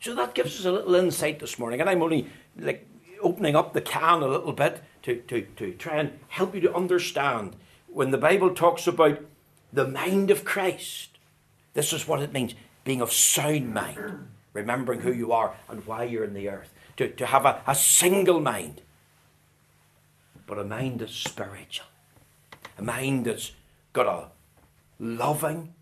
So 0.00 0.14
that 0.14 0.34
gives 0.34 0.60
us 0.60 0.64
a 0.64 0.72
little 0.72 0.94
insight 0.94 1.40
this 1.40 1.58
morning. 1.58 1.80
And 1.80 1.90
I'm 1.90 2.02
only 2.02 2.28
like 2.58 2.86
opening 3.20 3.56
up 3.56 3.72
the 3.72 3.80
can 3.80 4.22
a 4.22 4.28
little 4.28 4.52
bit 4.52 4.82
to, 5.02 5.16
to, 5.16 5.42
to 5.56 5.72
try 5.74 5.96
and 5.96 6.18
help 6.28 6.54
you 6.54 6.60
to 6.62 6.74
understand 6.74 7.56
when 7.88 8.10
the 8.10 8.18
Bible 8.18 8.54
talks 8.54 8.86
about 8.86 9.20
the 9.72 9.86
mind 9.86 10.30
of 10.30 10.44
Christ. 10.44 11.10
This 11.74 11.92
is 11.92 12.06
what 12.06 12.22
it 12.22 12.32
means 12.32 12.54
being 12.84 13.00
of 13.00 13.12
sound 13.12 13.74
mind 13.74 14.28
remembering 14.54 15.00
who 15.00 15.12
you 15.12 15.32
are 15.32 15.54
and 15.68 15.86
why 15.86 16.04
you're 16.04 16.24
in 16.24 16.32
the 16.32 16.48
earth. 16.48 16.72
To, 16.96 17.08
to 17.08 17.26
have 17.26 17.44
a, 17.44 17.60
a 17.66 17.74
single 17.74 18.40
mind, 18.40 18.80
but 20.46 20.58
a 20.58 20.64
mind 20.64 21.00
that's 21.00 21.12
spiritual. 21.12 21.86
A 22.78 22.82
mind 22.82 23.26
that's 23.26 23.52
got 23.92 24.06
a 24.06 24.28
loving, 24.98 25.74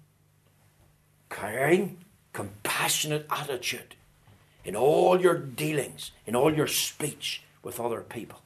caring, 1.31 1.99
compassionate 2.33 3.27
attitude 3.31 3.95
in 4.65 4.75
all 4.75 5.21
your 5.21 5.37
dealings, 5.37 6.13
in 6.27 6.35
all 6.35 6.53
your 6.53 6.67
speech 6.67 7.43
with 7.63 7.79
other 7.79 8.01
people. 8.01 8.41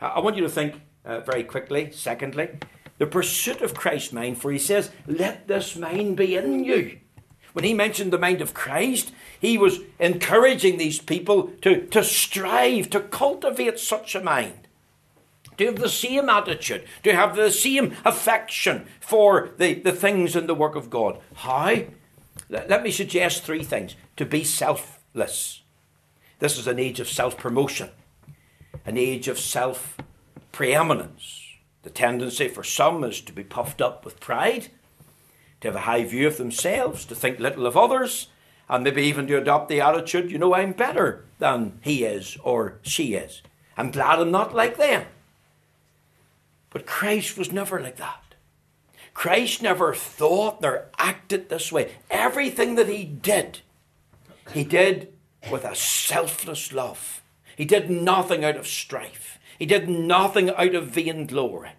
I 0.00 0.20
want 0.20 0.36
you 0.36 0.42
to 0.42 0.48
think 0.50 0.80
uh, 1.04 1.20
very 1.20 1.44
quickly, 1.44 1.90
secondly, 1.92 2.50
the 2.98 3.06
pursuit 3.06 3.62
of 3.62 3.74
Christ's 3.74 4.12
mind, 4.12 4.38
for 4.38 4.52
he 4.52 4.58
says, 4.58 4.90
Let 5.06 5.48
this 5.48 5.76
mind 5.76 6.16
be 6.16 6.36
in 6.36 6.64
you 6.64 6.98
when 7.54 7.64
he 7.64 7.72
mentioned 7.72 8.12
the 8.12 8.18
mind 8.18 8.40
of 8.40 8.52
Christ, 8.52 9.12
he 9.40 9.56
was 9.56 9.78
encouraging 10.00 10.76
these 10.76 11.00
people 11.00 11.52
to, 11.62 11.86
to 11.86 12.02
strive 12.02 12.90
to 12.90 13.00
cultivate 13.00 13.78
such 13.78 14.16
a 14.16 14.22
mind, 14.22 14.66
to 15.56 15.66
have 15.66 15.76
the 15.76 15.88
same 15.88 16.28
attitude, 16.28 16.84
to 17.04 17.14
have 17.14 17.36
the 17.36 17.52
same 17.52 17.96
affection 18.04 18.86
for 19.00 19.50
the, 19.56 19.74
the 19.74 19.92
things 19.92 20.34
and 20.34 20.48
the 20.48 20.54
work 20.54 20.74
of 20.74 20.90
God. 20.90 21.20
How? 21.36 21.84
Let 22.50 22.82
me 22.82 22.90
suggest 22.90 23.44
three 23.44 23.62
things. 23.62 23.94
To 24.16 24.26
be 24.26 24.42
selfless. 24.42 25.62
This 26.40 26.58
is 26.58 26.66
an 26.66 26.80
age 26.80 26.98
of 26.98 27.08
self 27.08 27.38
promotion, 27.38 27.90
an 28.84 28.98
age 28.98 29.28
of 29.28 29.38
self 29.38 29.96
preeminence. 30.50 31.40
The 31.84 31.90
tendency 31.90 32.48
for 32.48 32.64
some 32.64 33.04
is 33.04 33.20
to 33.20 33.32
be 33.32 33.44
puffed 33.44 33.80
up 33.80 34.04
with 34.04 34.18
pride 34.18 34.70
to 35.64 35.68
have 35.68 35.76
a 35.76 35.80
high 35.80 36.04
view 36.04 36.26
of 36.26 36.36
themselves, 36.36 37.06
to 37.06 37.14
think 37.14 37.38
little 37.38 37.66
of 37.66 37.74
others, 37.74 38.28
and 38.68 38.84
maybe 38.84 39.02
even 39.02 39.26
to 39.26 39.38
adopt 39.38 39.70
the 39.70 39.80
attitude, 39.80 40.30
you 40.30 40.36
know, 40.36 40.54
I'm 40.54 40.72
better 40.72 41.24
than 41.38 41.78
he 41.80 42.04
is 42.04 42.36
or 42.44 42.78
she 42.82 43.14
is. 43.14 43.40
I'm 43.74 43.90
glad 43.90 44.18
I'm 44.18 44.30
not 44.30 44.54
like 44.54 44.76
them. 44.76 45.06
But 46.68 46.84
Christ 46.84 47.38
was 47.38 47.50
never 47.50 47.80
like 47.80 47.96
that. 47.96 48.34
Christ 49.14 49.62
never 49.62 49.94
thought 49.94 50.60
nor 50.60 50.90
acted 50.98 51.48
this 51.48 51.72
way. 51.72 51.92
Everything 52.10 52.74
that 52.74 52.88
he 52.88 53.04
did, 53.04 53.60
he 54.52 54.64
did 54.64 55.14
with 55.50 55.64
a 55.64 55.74
selfless 55.74 56.74
love. 56.74 57.22
He 57.56 57.64
did 57.64 57.88
nothing 57.88 58.44
out 58.44 58.56
of 58.56 58.66
strife. 58.66 59.38
He 59.58 59.64
did 59.64 59.88
nothing 59.88 60.50
out 60.50 60.74
of 60.74 60.88
vain 60.88 61.26
glory. 61.26 61.70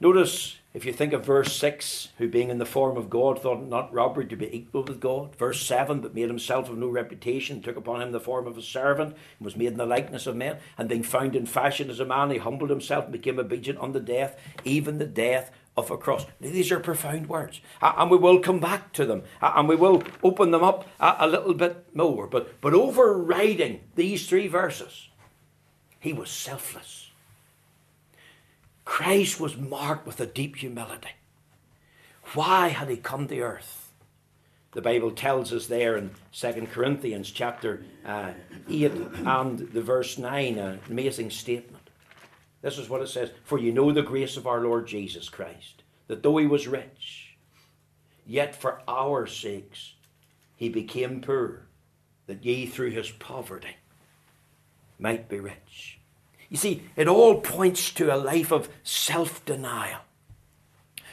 Notice 0.00 0.56
if 0.74 0.84
you 0.84 0.92
think 0.92 1.12
of 1.12 1.24
verse 1.24 1.56
6, 1.56 2.08
who 2.18 2.28
being 2.28 2.50
in 2.50 2.58
the 2.58 2.66
form 2.66 2.96
of 2.96 3.08
God 3.08 3.40
thought 3.40 3.62
not 3.62 3.94
robbery 3.94 4.26
to 4.26 4.34
be 4.34 4.54
equal 4.54 4.82
with 4.82 4.98
God. 4.98 5.36
Verse 5.36 5.64
7, 5.64 6.00
but 6.00 6.16
made 6.16 6.26
himself 6.26 6.68
of 6.68 6.76
no 6.76 6.88
reputation, 6.88 7.62
took 7.62 7.76
upon 7.76 8.02
him 8.02 8.10
the 8.10 8.18
form 8.18 8.48
of 8.48 8.58
a 8.58 8.62
servant, 8.62 9.10
and 9.38 9.44
was 9.44 9.56
made 9.56 9.68
in 9.68 9.76
the 9.76 9.86
likeness 9.86 10.26
of 10.26 10.34
men. 10.34 10.58
And 10.76 10.88
being 10.88 11.04
found 11.04 11.36
in 11.36 11.46
fashion 11.46 11.90
as 11.90 12.00
a 12.00 12.04
man, 12.04 12.32
he 12.32 12.38
humbled 12.38 12.70
himself 12.70 13.04
and 13.04 13.12
became 13.12 13.38
obedient 13.38 13.78
unto 13.78 14.00
death, 14.00 14.36
even 14.64 14.98
the 14.98 15.06
death 15.06 15.52
of 15.76 15.92
a 15.92 15.96
cross. 15.96 16.26
Now, 16.40 16.50
these 16.50 16.72
are 16.72 16.80
profound 16.80 17.28
words, 17.28 17.60
and 17.80 18.10
we 18.10 18.16
will 18.16 18.40
come 18.40 18.58
back 18.58 18.92
to 18.94 19.06
them, 19.06 19.22
and 19.40 19.68
we 19.68 19.76
will 19.76 20.02
open 20.24 20.50
them 20.50 20.64
up 20.64 20.88
a 20.98 21.28
little 21.28 21.54
bit 21.54 21.86
more. 21.94 22.26
But, 22.26 22.60
but 22.60 22.74
overriding 22.74 23.80
these 23.94 24.28
three 24.28 24.48
verses, 24.48 25.08
he 26.00 26.12
was 26.12 26.30
selfless. 26.30 27.03
Christ 28.84 29.40
was 29.40 29.56
marked 29.56 30.06
with 30.06 30.20
a 30.20 30.26
deep 30.26 30.56
humility. 30.56 31.10
Why 32.34 32.68
had 32.68 32.88
he 32.88 32.96
come 32.96 33.28
to 33.28 33.40
earth? 33.40 33.92
The 34.72 34.82
Bible 34.82 35.12
tells 35.12 35.52
us 35.52 35.66
there 35.66 35.96
in 35.96 36.10
2 36.32 36.68
Corinthians 36.72 37.30
chapter 37.30 37.84
uh, 38.04 38.32
8 38.68 38.92
and 39.24 39.58
the 39.58 39.80
verse 39.80 40.18
9, 40.18 40.58
an 40.58 40.80
amazing 40.90 41.30
statement. 41.30 41.90
This 42.60 42.78
is 42.78 42.88
what 42.88 43.02
it 43.02 43.08
says 43.08 43.30
For 43.44 43.58
you 43.58 43.72
know 43.72 43.92
the 43.92 44.02
grace 44.02 44.36
of 44.36 44.46
our 44.46 44.60
Lord 44.60 44.88
Jesus 44.88 45.28
Christ, 45.28 45.82
that 46.08 46.22
though 46.22 46.38
he 46.38 46.46
was 46.46 46.66
rich, 46.66 47.36
yet 48.26 48.56
for 48.56 48.80
our 48.88 49.26
sakes 49.26 49.94
he 50.56 50.68
became 50.68 51.20
poor, 51.20 51.66
that 52.26 52.44
ye 52.44 52.66
through 52.66 52.90
his 52.90 53.10
poverty 53.10 53.76
might 54.98 55.28
be 55.28 55.38
rich. 55.38 56.00
You 56.48 56.56
see, 56.56 56.82
it 56.96 57.08
all 57.08 57.40
points 57.40 57.90
to 57.92 58.14
a 58.14 58.16
life 58.16 58.52
of 58.52 58.68
self 58.82 59.44
denial. 59.44 60.00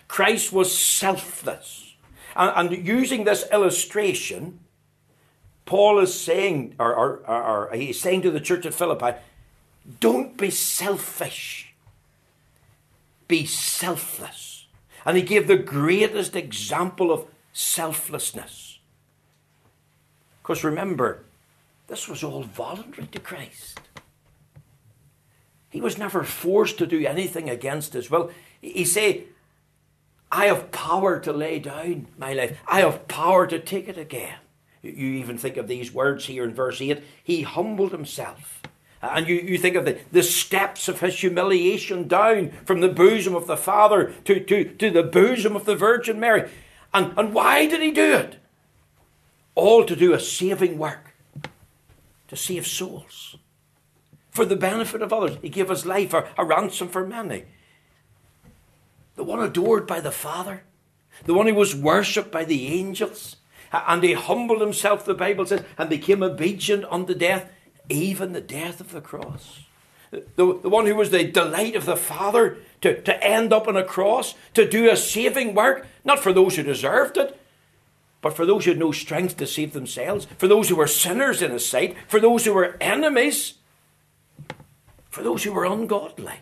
Christ 0.08 0.52
was 0.52 0.78
selfless. 0.78 1.96
And, 2.36 2.74
and 2.74 2.88
using 2.88 3.24
this 3.24 3.46
illustration, 3.52 4.60
Paul 5.66 6.00
is 6.00 6.14
saying, 6.14 6.76
or, 6.80 6.94
or, 6.94 7.22
or, 7.28 7.70
or 7.70 7.76
he's 7.76 8.00
saying 8.00 8.24
to 8.24 8.32
the 8.32 8.40
church 8.40 8.66
at 8.66 8.74
Philippi, 8.74 9.18
don't 10.00 10.38
be 10.38 10.50
selfish. 10.50 11.74
Be 13.28 13.46
selfless. 13.46 14.68
And 15.06 15.18
he 15.18 15.24
gave 15.24 15.48
the 15.48 15.58
greatest 15.58 16.36
example 16.36 17.12
of 17.12 17.26
selflessness. 17.54 18.80
Because 20.42 20.64
remember, 20.64 21.24
this 21.88 22.08
was 22.08 22.24
all 22.24 22.44
voluntary 22.44 23.08
to 23.08 23.20
Christ. 23.20 23.80
He 25.72 25.82
was 25.82 25.98
never 25.98 26.24
forced 26.24 26.78
to 26.78 26.86
do 26.86 27.04
anything 27.06 27.50
against 27.50 27.94
his 27.94 28.12
will. 28.12 28.30
He 28.62 28.86
said, 28.86 29.24
I 30.32 30.46
have 30.46 30.72
power 30.72 31.20
to 31.22 31.34
lay 31.34 31.60
down 31.60 32.08
my 32.18 32.34
life. 32.34 32.60
I 32.68 32.82
have 32.82 33.08
power 33.08 33.48
to 33.48 33.58
take 33.58 33.88
it 33.88 33.98
again. 33.98 34.36
You 34.84 34.92
even 34.92 35.38
think 35.38 35.58
of 35.58 35.68
these 35.68 35.94
words 35.94 36.26
here 36.26 36.44
in 36.44 36.54
verse 36.54 36.82
8. 36.82 37.02
He 37.24 37.44
humbled 37.44 37.92
himself. 37.92 38.62
And 39.02 39.28
you, 39.28 39.36
you 39.36 39.58
think 39.58 39.76
of 39.76 39.86
the, 39.86 40.00
the 40.12 40.24
steps 40.24 40.88
of 40.88 41.00
his 41.00 41.20
humiliation 41.20 42.08
down 42.08 42.52
from 42.66 42.82
the 42.82 42.90
bosom 42.90 43.34
of 43.34 43.48
the 43.48 43.58
Father 43.58 44.14
to, 44.26 44.40
to, 44.40 44.66
to 44.76 44.92
the 44.92 45.04
bosom 45.04 45.56
of 45.56 45.66
the 45.66 45.76
Virgin 45.76 46.20
Mary. 46.20 46.50
And, 46.94 47.14
and 47.18 47.34
why 47.34 47.66
did 47.66 47.82
he 47.82 47.92
do 47.92 48.14
it? 48.14 48.36
All 49.56 49.86
to 49.86 49.96
do 49.96 50.14
a 50.14 50.20
saving 50.20 50.78
work, 50.78 51.14
to 52.28 52.36
save 52.36 52.68
souls, 52.68 53.38
for 54.32 54.46
the 54.46 54.56
benefit 54.56 55.02
of 55.02 55.14
others. 55.14 55.38
He 55.42 55.50
gave 55.50 55.70
his 55.70 55.86
life 55.86 56.14
a, 56.14 56.28
a 56.38 56.44
ransom 56.44 56.88
for 56.88 57.06
many. 57.06 57.46
The 59.16 59.24
one 59.24 59.44
adored 59.44 59.86
by 59.86 60.00
the 60.00 60.12
Father, 60.12 60.64
the 61.26 61.34
one 61.34 61.48
who 61.48 61.54
was 61.54 61.76
worshipped 61.76 62.32
by 62.32 62.46
the 62.46 62.68
angels 62.68 63.36
and 63.72 64.04
he 64.04 64.14
humbled 64.14 64.62
himself, 64.62 65.06
the 65.06 65.14
Bible 65.14 65.46
says, 65.46 65.64
and 65.78 65.90
became 65.90 66.24
obedient 66.24 66.86
unto 66.90 67.14
death, 67.14 67.50
even 67.90 68.34
the 68.34 68.42
death 68.42 68.82
of 68.82 68.92
the 68.92 69.02
cross. 69.02 69.62
The, 70.12 70.22
the 70.36 70.70
one 70.70 70.88
who 70.88 70.96
was 70.96 71.10
the 71.10 71.24
delight 71.24 71.76
of 71.76 71.86
the 71.86 71.96
Father 71.96 72.58
to, 72.82 73.02
to 73.02 73.24
end 73.24 73.54
up 73.54 73.68
on 73.68 73.78
a 73.78 73.84
cross, 73.84 74.36
to 74.56 74.68
do 74.68 74.90
a 74.90 74.98
saving 74.98 75.54
work, 75.54 75.88
not 76.04 76.20
for 76.20 76.34
those 76.34 76.58
who 76.58 76.64
deserved 76.64 77.18
it, 77.18 77.40
but 78.22 78.36
for 78.36 78.46
those 78.46 78.66
who 78.66 78.72
had 78.72 78.80
no 78.80 78.92
strength 78.92 79.38
to 79.38 79.48
save 79.48 79.72
themselves, 79.72 80.28
for 80.38 80.48
those 80.48 80.68
who 80.68 80.76
were 80.76 80.88
sinners 80.88 81.42
in 81.42 81.52
his 81.52 81.68
sight, 81.68 81.96
for 82.08 82.20
those 82.20 82.44
who 82.44 82.54
were 82.54 82.76
enemies, 82.82 83.56
for 85.12 85.22
those 85.22 85.44
who 85.44 85.52
were 85.52 85.66
ungodly. 85.66 86.40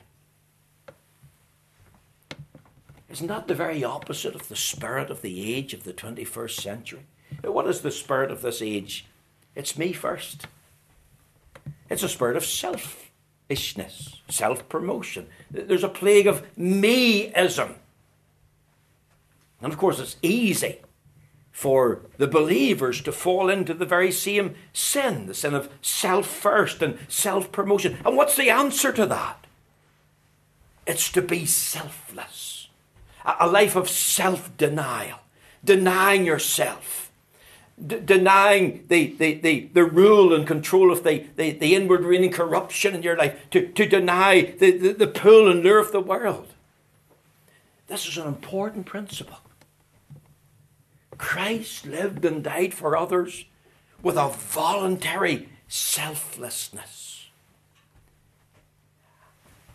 Isn't 3.10 3.28
that 3.28 3.48
the 3.48 3.56
very 3.56 3.84
opposite 3.84 4.36
of 4.36 4.48
the 4.48 4.56
spirit 4.56 5.10
of 5.10 5.24
the 5.24 5.54
age 5.54 5.74
of 5.74 5.84
the 5.84 5.94
21st 5.94 6.62
century? 6.62 7.06
What 7.42 7.68
is 7.68 7.82
the 7.82 7.92
spirit 7.92 8.32
of 8.32 8.42
this 8.42 8.62
age? 8.62 9.06
It's 9.56 9.78
me 9.78 9.92
first. 9.92 10.46
It's 11.90 12.04
a 12.04 12.10
spirit 12.10 12.38
of 12.38 12.46
selfishness, 12.46 14.22
self 14.30 14.70
promotion. 14.70 15.28
There's 15.50 15.84
a 15.84 15.90
plague 15.90 16.28
of 16.28 16.46
meism. 16.56 17.76
And 19.62 19.74
of 19.74 19.80
course, 19.80 20.00
it's 20.00 20.18
easy 20.22 20.80
for 21.60 22.00
the 22.18 22.26
believers 22.26 23.02
to 23.02 23.12
fall 23.12 23.50
into 23.50 23.74
the 23.74 23.86
very 23.86 24.14
same 24.14 24.56
sin, 24.72 25.26
the 25.26 25.34
sin 25.34 25.54
of 25.54 25.70
self 25.82 26.26
first 26.26 26.82
and 26.82 26.98
self 27.10 27.52
promotion. 27.52 27.98
And 28.06 28.16
what's 28.16 28.38
the 28.38 28.50
answer 28.50 28.94
to 28.94 29.06
that? 29.08 29.46
It's 30.88 31.12
to 31.12 31.22
be 31.22 31.46
selfless, 31.46 32.70
a 33.26 33.46
life 33.46 33.76
of 33.76 33.90
self 33.90 34.56
denial, 34.56 35.20
denying 35.62 36.24
yourself 36.24 37.12
d- 37.86 38.00
denying 38.06 38.86
the, 38.88 39.08
the, 39.18 39.34
the, 39.34 39.70
the 39.74 39.84
rule 39.84 40.34
and 40.34 40.48
control 40.48 40.94
of 40.94 41.04
the, 41.04 41.26
the, 41.36 41.52
the 41.52 41.76
inward 41.76 42.06
reigning 42.06 42.32
corruption 42.32 42.96
in 42.96 43.04
your 43.04 43.18
life, 43.18 43.38
to, 43.52 43.68
to 43.68 43.86
deny 43.86 44.56
the, 44.60 44.72
the, 44.72 44.94
the 44.94 45.08
pull 45.08 45.52
and 45.52 45.62
lure 45.62 45.80
of 45.80 45.92
the 45.92 46.00
world. 46.00 46.54
This 47.88 48.08
is 48.08 48.18
an 48.18 48.28
important 48.28 48.86
principle. 48.86 49.40
Christ 51.20 51.86
lived 51.86 52.26
and 52.26 52.44
died 52.44 52.74
for 52.74 52.98
others 52.98 53.46
with 54.02 54.16
a 54.16 54.30
voluntary 54.30 55.50
selflessness, 55.68 57.28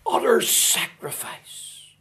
utter 0.04 0.40
sacrifice. 0.40 1.92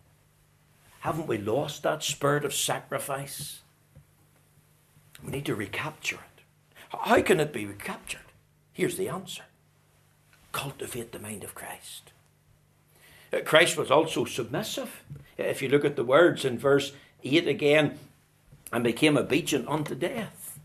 Haven't 1.01 1.27
we 1.27 1.37
lost 1.37 1.83
that 1.83 2.01
spirit 2.01 2.45
of 2.45 2.53
sacrifice? 2.53 3.59
We 5.23 5.31
need 5.31 5.45
to 5.45 5.55
recapture 5.55 6.15
it. 6.15 6.43
How 6.97 7.21
can 7.21 7.41
it 7.41 7.53
be 7.53 7.65
recaptured? 7.65 8.21
Here's 8.71 8.97
the 8.97 9.09
answer 9.09 9.43
cultivate 10.53 11.11
the 11.11 11.19
mind 11.19 11.43
of 11.43 11.53
Christ. 11.53 12.13
Christ 13.43 13.75
was 13.75 13.91
also 13.91 14.23
submissive. 14.23 15.03
If 15.37 15.61
you 15.61 15.67
look 15.67 15.83
at 15.83 15.95
the 15.95 16.03
words 16.03 16.45
in 16.45 16.59
verse 16.59 16.93
8 17.23 17.47
again, 17.47 17.97
and 18.73 18.83
became 18.83 19.17
obedient 19.17 19.67
unto 19.67 19.93
death. 19.93 20.59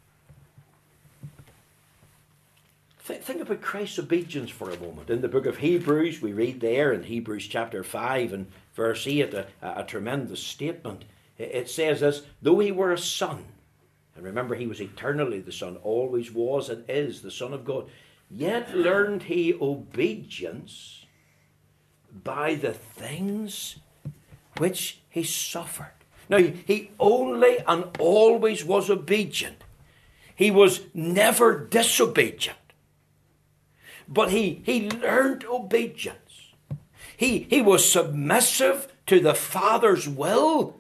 Think 2.98 3.40
about 3.42 3.60
Christ's 3.60 3.98
obedience 3.98 4.50
for 4.50 4.70
a 4.70 4.80
moment. 4.80 5.10
In 5.10 5.20
the 5.20 5.28
book 5.28 5.46
of 5.46 5.58
Hebrews, 5.58 6.20
we 6.20 6.32
read 6.32 6.60
there 6.60 6.92
in 6.92 7.04
Hebrews 7.04 7.46
chapter 7.46 7.84
5 7.84 8.32
and 8.32 8.46
verse 8.74 9.06
8 9.06 9.34
a, 9.34 9.46
a 9.62 9.84
tremendous 9.84 10.42
statement. 10.42 11.04
It 11.38 11.70
says 11.70 12.00
this 12.00 12.22
Though 12.42 12.58
he 12.58 12.72
were 12.72 12.92
a 12.92 12.98
son, 12.98 13.44
and 14.16 14.24
remember, 14.24 14.56
he 14.56 14.66
was 14.66 14.80
eternally 14.80 15.40
the 15.40 15.52
Son, 15.52 15.76
always 15.82 16.32
was 16.32 16.68
and 16.68 16.84
is 16.88 17.22
the 17.22 17.30
Son 17.30 17.54
of 17.54 17.64
God. 17.64 17.88
Yet 18.30 18.76
learned 18.76 19.24
he 19.24 19.54
obedience 19.54 21.06
by 22.24 22.56
the 22.56 22.72
things 22.72 23.76
which 24.56 24.98
he 25.08 25.22
suffered. 25.22 25.97
Now, 26.28 26.38
he 26.38 26.90
only 27.00 27.58
and 27.66 27.84
always 27.98 28.64
was 28.64 28.90
obedient. 28.90 29.64
He 30.34 30.50
was 30.50 30.82
never 30.94 31.58
disobedient. 31.58 32.58
But 34.06 34.30
he, 34.30 34.62
he 34.64 34.90
learned 34.90 35.44
obedience. 35.44 36.52
He, 37.16 37.40
he 37.50 37.60
was 37.60 37.90
submissive 37.90 38.92
to 39.06 39.20
the 39.20 39.34
Father's 39.34 40.08
will 40.08 40.76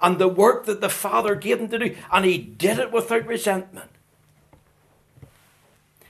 and 0.00 0.18
the 0.18 0.28
work 0.28 0.66
that 0.66 0.80
the 0.80 0.88
Father 0.88 1.34
gave 1.34 1.60
him 1.60 1.68
to 1.68 1.78
do, 1.78 1.96
and 2.12 2.24
he 2.24 2.38
did 2.38 2.78
it 2.78 2.92
without 2.92 3.26
resentment. 3.26 3.90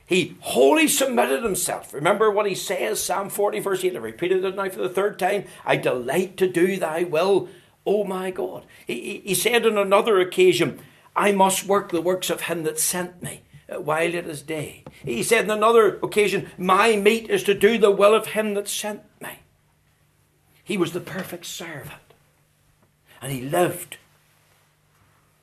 He 0.06 0.36
wholly 0.40 0.88
submitted 0.88 1.42
himself. 1.42 1.94
Remember 1.94 2.30
what 2.30 2.46
he 2.46 2.54
says, 2.54 3.02
Psalm 3.02 3.30
40, 3.30 3.60
verse 3.60 3.84
8. 3.84 3.96
I 3.96 3.98
repeated 3.98 4.44
it 4.44 4.56
now 4.56 4.68
for 4.68 4.80
the 4.82 4.88
third 4.88 5.18
time. 5.18 5.44
I 5.64 5.76
delight 5.76 6.36
to 6.38 6.46
do 6.46 6.76
thy 6.76 7.04
will, 7.04 7.48
O 7.86 8.04
my 8.04 8.30
God. 8.30 8.64
He, 8.86 9.22
he 9.24 9.34
said 9.34 9.66
on 9.66 9.78
another 9.78 10.20
occasion, 10.20 10.78
I 11.14 11.32
must 11.32 11.66
work 11.66 11.90
the 11.90 12.00
works 12.00 12.30
of 12.30 12.42
him 12.42 12.62
that 12.62 12.78
sent 12.78 13.22
me 13.22 13.42
uh, 13.68 13.80
while 13.80 14.14
it 14.14 14.26
is 14.26 14.42
day. 14.42 14.84
He 15.04 15.22
said 15.22 15.50
on 15.50 15.58
another 15.58 15.96
occasion, 16.02 16.50
My 16.56 16.96
meat 16.96 17.28
is 17.28 17.42
to 17.44 17.54
do 17.54 17.78
the 17.78 17.90
will 17.90 18.14
of 18.14 18.28
him 18.28 18.54
that 18.54 18.68
sent 18.68 19.02
me. 19.20 19.40
He 20.64 20.76
was 20.76 20.92
the 20.92 21.00
perfect 21.00 21.46
servant 21.46 22.02
and 23.22 23.30
he 23.32 23.40
lived 23.40 23.96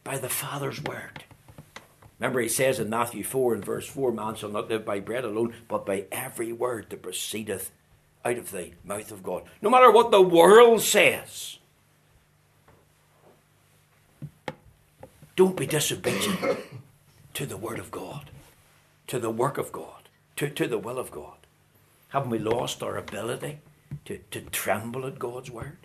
by 0.04 0.18
the 0.18 0.30
Father's 0.30 0.84
word. 0.84 1.24
Remember, 2.20 2.42
he 2.42 2.50
says 2.50 2.80
in 2.80 2.90
Matthew 2.90 3.24
4 3.24 3.54
and 3.56 3.66
verse 3.66 3.88
4 3.88 4.12
Man 4.12 4.36
shall 4.36 4.50
not 4.50 4.70
live 4.70 4.86
by 4.86 5.00
bread 5.00 5.24
alone, 5.24 5.56
but 5.70 5.86
by 5.86 6.06
every 6.12 6.52
word 6.52 6.88
that 6.90 7.02
proceedeth 7.02 7.72
out 8.26 8.38
of 8.38 8.52
the 8.52 8.74
mouth 8.84 9.12
of 9.12 9.24
God. 9.24 9.44
No 9.62 9.70
matter 9.70 9.90
what 9.90 10.12
the 10.12 10.22
world 10.22 10.82
says, 10.82 11.60
don't 15.40 15.56
be 15.56 15.66
disobedient 15.66 16.60
to 17.34 17.46
the 17.46 17.56
word 17.56 17.80
of 17.80 17.92
God, 17.92 18.30
to 19.08 19.18
the 19.18 19.30
work 19.30 19.58
of 19.58 19.72
God, 19.72 20.10
to, 20.36 20.50
to 20.50 20.68
the 20.68 20.78
will 20.78 21.00
of 21.00 21.12
God. 21.12 21.38
Haven't 22.10 22.32
we 22.32 22.40
lost 22.40 22.84
our 22.84 22.98
ability 22.98 23.60
to, 24.04 24.18
to 24.32 24.42
tremble 24.42 25.06
at 25.06 25.18
God's 25.18 25.50
word? 25.50 25.78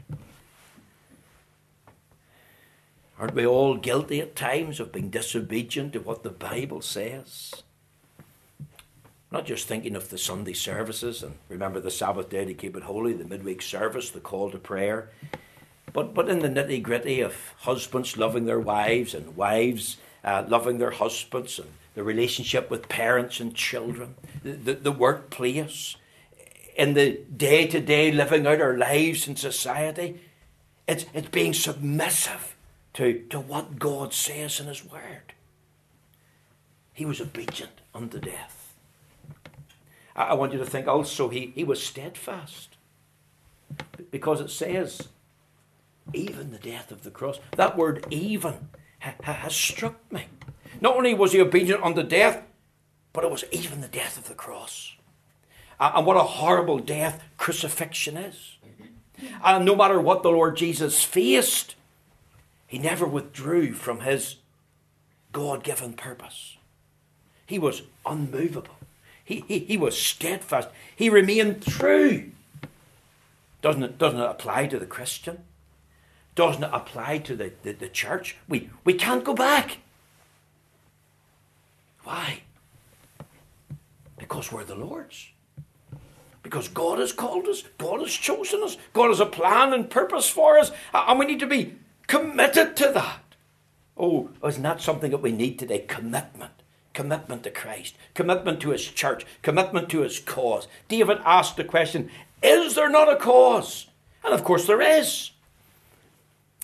Aren't 3.17 3.37
we 3.37 3.47
all 3.47 3.77
guilty 3.77 4.21
at 4.21 4.35
times 4.35 4.81
of 4.81 4.91
being 4.91 5.09
disobedient 5.09 5.93
to 5.93 6.01
what 6.01 6.25
the 6.25 6.31
Bible 6.31 6.83
says? 6.83 7.63
Not 9.31 9.47
just 9.47 9.69
thinking 9.69 9.95
of 9.95 10.11
the 10.11 10.19
Sunday 10.19 10.55
services 10.55 11.23
and 11.23 11.37
remember 11.49 11.79
the 11.79 11.93
Sabbath 11.93 12.29
day 12.29 12.45
to 12.45 12.55
keep 12.55 12.75
it 12.77 12.83
holy, 12.83 13.13
the 13.13 13.25
midweek 13.25 13.63
service, 13.63 14.11
the 14.11 14.19
call 14.19 14.51
to 14.51 14.59
prayer, 14.59 15.11
but, 15.95 16.13
but 16.13 16.29
in 16.29 16.41
the 16.41 16.49
nitty 16.49 16.83
gritty 16.83 17.23
of 17.23 17.55
husbands 17.61 18.19
loving 18.19 18.45
their 18.45 18.61
wives 18.61 19.15
and 19.15 19.35
wives 19.35 19.97
uh, 20.23 20.45
loving 20.47 20.79
their 20.79 20.91
husbands 20.91 21.59
and 21.59 21.71
the 21.95 22.03
relationship 22.03 22.71
with 22.71 22.89
parents 22.89 23.41
and 23.41 23.55
children, 23.55 24.17
the, 24.43 24.53
the, 24.53 24.75
the 24.75 24.93
workplace, 24.93 25.97
in 26.77 26.95
the 26.95 27.21
day 27.37 27.67
to 27.69 27.81
day 27.81 28.11
living 28.11 28.47
out 28.47 28.61
our 28.61 28.77
lives 28.77 29.29
in 29.29 29.37
society. 29.37 30.21
It's, 30.89 31.07
it's 31.15 31.29
being 31.29 31.55
submissive 31.55 32.57
to, 32.95 33.21
to 33.31 33.39
what 33.39 33.79
God 33.79 34.13
says 34.13 34.59
in 34.59 34.67
His 34.67 34.85
Word. 34.85 35.35
He 36.93 37.05
was 37.05 37.21
obedient 37.21 37.81
unto 37.95 38.19
death. 38.19 38.75
I, 40.17 40.25
I 40.25 40.35
want 40.35 40.53
you 40.53 40.59
to 40.59 40.67
think 40.67 40.89
also 40.89 41.29
he, 41.29 41.53
he 41.55 41.65
was 41.65 41.83
steadfast. 41.83 42.77
Because 44.11 44.41
it 44.41 44.51
says, 44.51 45.09
even 46.15 46.51
the 46.51 46.59
death 46.59 46.91
of 46.91 47.03
the 47.03 47.11
cross. 47.11 47.39
That 47.57 47.77
word 47.77 48.07
even 48.11 48.69
ha, 49.01 49.15
ha, 49.23 49.33
has 49.33 49.55
struck 49.55 50.01
me. 50.13 50.27
Not 50.81 50.97
only 50.97 51.15
was 51.15 51.33
he 51.33 51.41
obedient 51.41 51.83
unto 51.83 52.03
death, 52.03 52.43
but 53.13 53.25
it 53.25 53.31
was 53.31 53.45
even 53.53 53.81
the 53.81 53.89
death 53.89 54.19
of 54.19 54.29
the 54.29 54.35
cross. 54.35 54.95
And 55.79 56.07
what 56.07 56.17
a 56.17 56.21
horrible 56.21 56.79
death 56.79 57.23
crucifixion 57.37 58.17
is. 58.17 58.57
And 59.45 59.65
no 59.65 59.77
matter 59.77 60.01
what 60.01 60.23
the 60.23 60.31
Lord 60.31 60.57
Jesus 60.57 61.03
faced, 61.03 61.77
he 62.67 62.79
never 62.79 63.07
withdrew 63.07 63.73
from 63.73 64.01
his 64.01 64.37
God 65.33 65.63
given 65.63 65.93
purpose. 65.95 66.57
He 67.47 67.59
was 67.59 67.83
unmovable. 68.07 68.75
He, 69.25 69.45
he, 69.49 69.61
he 69.61 69.77
was 69.77 70.01
steadfast. 70.01 70.69
He 70.95 71.09
remained 71.09 71.65
true. 71.65 72.31
Doesn't 73.63 73.83
it, 73.83 73.99
doesn't 73.99 74.21
it 74.21 74.31
apply 74.31 74.67
to 74.67 74.79
the 74.79 74.87
Christian? 74.87 75.45
Doesn't 76.35 76.65
apply 76.65 77.19
to 77.19 77.37
the, 77.37 77.53
the, 77.63 77.73
the 77.73 77.89
church? 77.89 78.37
We, 78.49 78.71
we 78.85 78.95
can't 78.95 79.25
go 79.25 79.35
back. 79.35 79.79
Why? 82.03 82.43
Because 84.19 84.51
we're 84.51 84.65
the 84.65 84.75
Lord's. 84.75 85.29
Because 86.43 86.69
God 86.69 86.99
has 86.99 87.13
called 87.13 87.47
us, 87.47 87.63
God 87.79 88.01
has 88.01 88.13
chosen 88.13 88.63
us, 88.63 88.77
God 88.93 89.09
has 89.09 89.21
a 89.21 89.27
plan 89.27 89.73
and 89.73 89.89
purpose 89.89 90.29
for 90.29 90.59
us, 90.59 90.71
and 90.93 91.19
we 91.19 91.25
need 91.25 91.41
to 91.41 91.47
be 91.47 91.77
committed 92.07 92.77
to 92.77 92.91
that. 92.93 93.21
Oh, 93.97 94.31
isn't 94.45 94.63
that 94.63 94.83
something 94.83 95.11
that 95.11 95.23
we 95.23 95.33
need 95.33 95.59
today? 95.59 95.81
Commitment. 95.81 96.53
Commitment 96.93 97.43
to 97.43 97.51
Christ, 97.51 97.97
commitment 98.15 98.61
to 98.61 98.71
His 98.71 98.85
church, 98.87 99.27
commitment 99.43 99.89
to 99.89 100.03
His 100.03 100.21
cause. 100.21 100.69
David 100.89 101.19
asked 101.25 101.57
the 101.57 101.65
question 101.65 102.09
Is 102.41 102.77
there 102.77 102.89
not 102.89 103.13
a 103.13 103.17
cause? 103.17 103.89
And 104.23 104.33
of 104.33 104.45
course 104.45 104.67
there 104.67 104.81
is. 104.81 105.33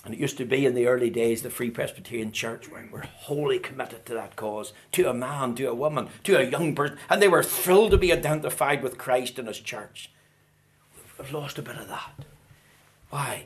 And 0.03 0.15
it 0.15 0.19
used 0.19 0.37
to 0.37 0.45
be 0.45 0.65
in 0.65 0.73
the 0.73 0.87
early 0.87 1.11
days, 1.11 1.43
the 1.43 1.51
Free 1.51 1.69
Presbyterian 1.69 2.31
Church, 2.31 2.71
where 2.71 2.87
we're 2.91 3.01
wholly 3.01 3.59
committed 3.59 4.05
to 4.07 4.15
that 4.15 4.35
cause, 4.35 4.73
to 4.93 5.07
a 5.07 5.13
man, 5.13 5.53
to 5.55 5.65
a 5.65 5.75
woman, 5.75 6.09
to 6.23 6.39
a 6.39 6.49
young 6.49 6.73
person, 6.73 6.97
and 7.09 7.21
they 7.21 7.27
were 7.27 7.43
thrilled 7.43 7.91
to 7.91 7.97
be 7.97 8.11
identified 8.11 8.81
with 8.81 8.97
Christ 8.97 9.37
and 9.37 9.47
His 9.47 9.59
church. 9.59 10.09
We've 11.19 11.31
lost 11.31 11.59
a 11.59 11.61
bit 11.61 11.77
of 11.77 11.87
that. 11.87 12.25
Why? 13.11 13.45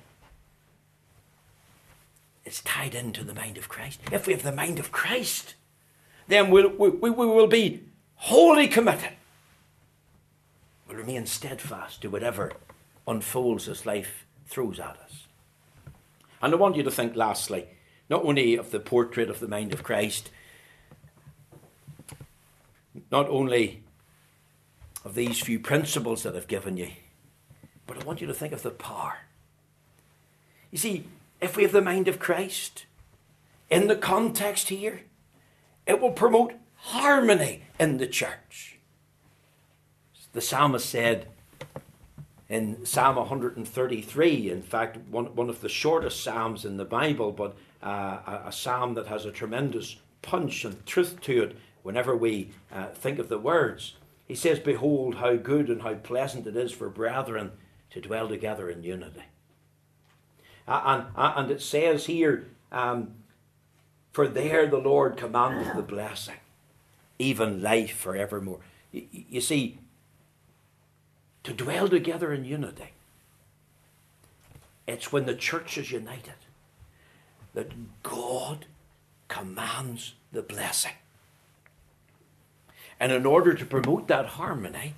It's 2.45 2.61
tied 2.61 2.95
into 2.95 3.25
the 3.25 3.33
mind 3.33 3.57
of 3.57 3.67
Christ. 3.67 3.99
If 4.11 4.27
we 4.27 4.33
have 4.33 4.43
the 4.43 4.51
mind 4.53 4.79
of 4.79 4.93
Christ, 4.93 5.55
then 6.27 6.51
we'll, 6.51 6.69
we, 6.69 6.89
we 6.89 7.09
will 7.09 7.47
be 7.47 7.83
wholly 8.15 8.67
committed. 8.67 9.11
We'll 10.87 10.97
remain 10.97 11.25
steadfast 11.25 12.01
to 12.03 12.09
whatever 12.09 12.53
unfolds 13.07 13.67
as 13.67 13.85
life 13.85 14.25
throws 14.47 14.79
at 14.79 14.97
us. 15.03 15.24
And 16.41 16.53
I 16.53 16.57
want 16.57 16.75
you 16.75 16.83
to 16.83 16.91
think 16.91 17.15
lastly, 17.15 17.65
not 18.09 18.23
only 18.23 18.55
of 18.55 18.71
the 18.71 18.79
portrait 18.79 19.29
of 19.29 19.39
the 19.39 19.47
mind 19.47 19.73
of 19.73 19.83
Christ, 19.83 20.29
not 23.11 23.27
only 23.29 23.83
of 25.03 25.15
these 25.15 25.39
few 25.39 25.59
principles 25.59 26.23
that 26.23 26.35
I've 26.35 26.47
given 26.47 26.77
you, 26.77 26.89
but 27.87 28.01
I 28.01 28.05
want 28.05 28.21
you 28.21 28.27
to 28.27 28.33
think 28.33 28.53
of 28.53 28.63
the 28.63 28.71
power. 28.71 29.17
You 30.71 30.77
see, 30.77 31.05
if 31.41 31.55
we 31.55 31.63
have 31.63 31.71
the 31.71 31.81
mind 31.81 32.07
of 32.07 32.19
Christ, 32.19 32.85
in 33.69 33.87
the 33.87 33.95
context 33.95 34.69
here, 34.69 35.01
it 35.85 35.99
will 35.99 36.11
promote 36.11 36.53
harmony 36.75 37.63
in 37.79 37.97
the 37.97 38.07
church. 38.07 38.79
The 40.33 40.41
psalmist 40.41 40.89
said, 40.89 41.27
in 42.47 42.85
Psalm 42.85 43.15
133, 43.15 44.51
in 44.51 44.61
fact, 44.61 44.97
one, 45.09 45.35
one 45.35 45.49
of 45.49 45.61
the 45.61 45.69
shortest 45.69 46.23
psalms 46.23 46.63
in 46.63 46.77
the 46.77 46.85
Bible, 46.85 47.31
but 47.31 47.55
uh, 47.81 48.19
a, 48.27 48.43
a, 48.47 48.51
psalm 48.51 48.93
that 48.93 49.07
has 49.07 49.25
a 49.25 49.31
tremendous 49.31 49.97
punch 50.21 50.63
and 50.63 50.85
truth 50.85 51.19
to 51.21 51.43
it 51.43 51.55
whenever 51.81 52.15
we 52.15 52.51
uh, 52.71 52.87
think 52.87 53.17
of 53.17 53.29
the 53.29 53.39
words. 53.39 53.95
He 54.27 54.35
says, 54.35 54.59
Behold, 54.59 55.15
how 55.15 55.35
good 55.35 55.69
and 55.69 55.81
how 55.81 55.95
pleasant 55.95 56.47
it 56.47 56.55
is 56.55 56.71
for 56.71 56.89
brethren 56.89 57.51
to 57.91 58.01
dwell 58.01 58.27
together 58.27 58.69
in 58.69 58.83
unity. 58.83 59.23
Uh, 60.67 61.05
and, 61.15 61.35
and 61.37 61.51
it 61.51 61.61
says 61.61 62.05
here, 62.05 62.45
um, 62.71 63.13
For 64.11 64.27
there 64.27 64.67
the 64.67 64.77
Lord 64.77 65.17
commandeth 65.17 65.75
the 65.75 65.83
blessing, 65.83 66.39
even 67.17 67.61
life 67.61 67.95
forevermore. 67.95 68.59
You, 68.91 69.07
you 69.11 69.41
see, 69.41 69.79
to 71.45 71.53
dwell 71.53 71.87
together 71.87 72.33
in 72.33 72.43
unity. 72.43 72.91
It's 74.87 75.11
when 75.11 75.25
the 75.25 75.35
church 75.35 75.77
is 75.77 75.91
united 75.91 76.33
that 77.53 77.71
God 78.03 78.65
commands 79.27 80.13
the 80.31 80.41
blessing. 80.41 80.93
And 82.99 83.11
in 83.11 83.25
order 83.25 83.53
to 83.53 83.65
promote 83.65 84.07
that 84.07 84.25
harmony, 84.25 84.95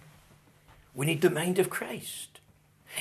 we 0.96 1.06
need 1.06 1.22
the 1.22 1.30
mind 1.30 1.60
of 1.60 1.70
Christ. 1.70 2.40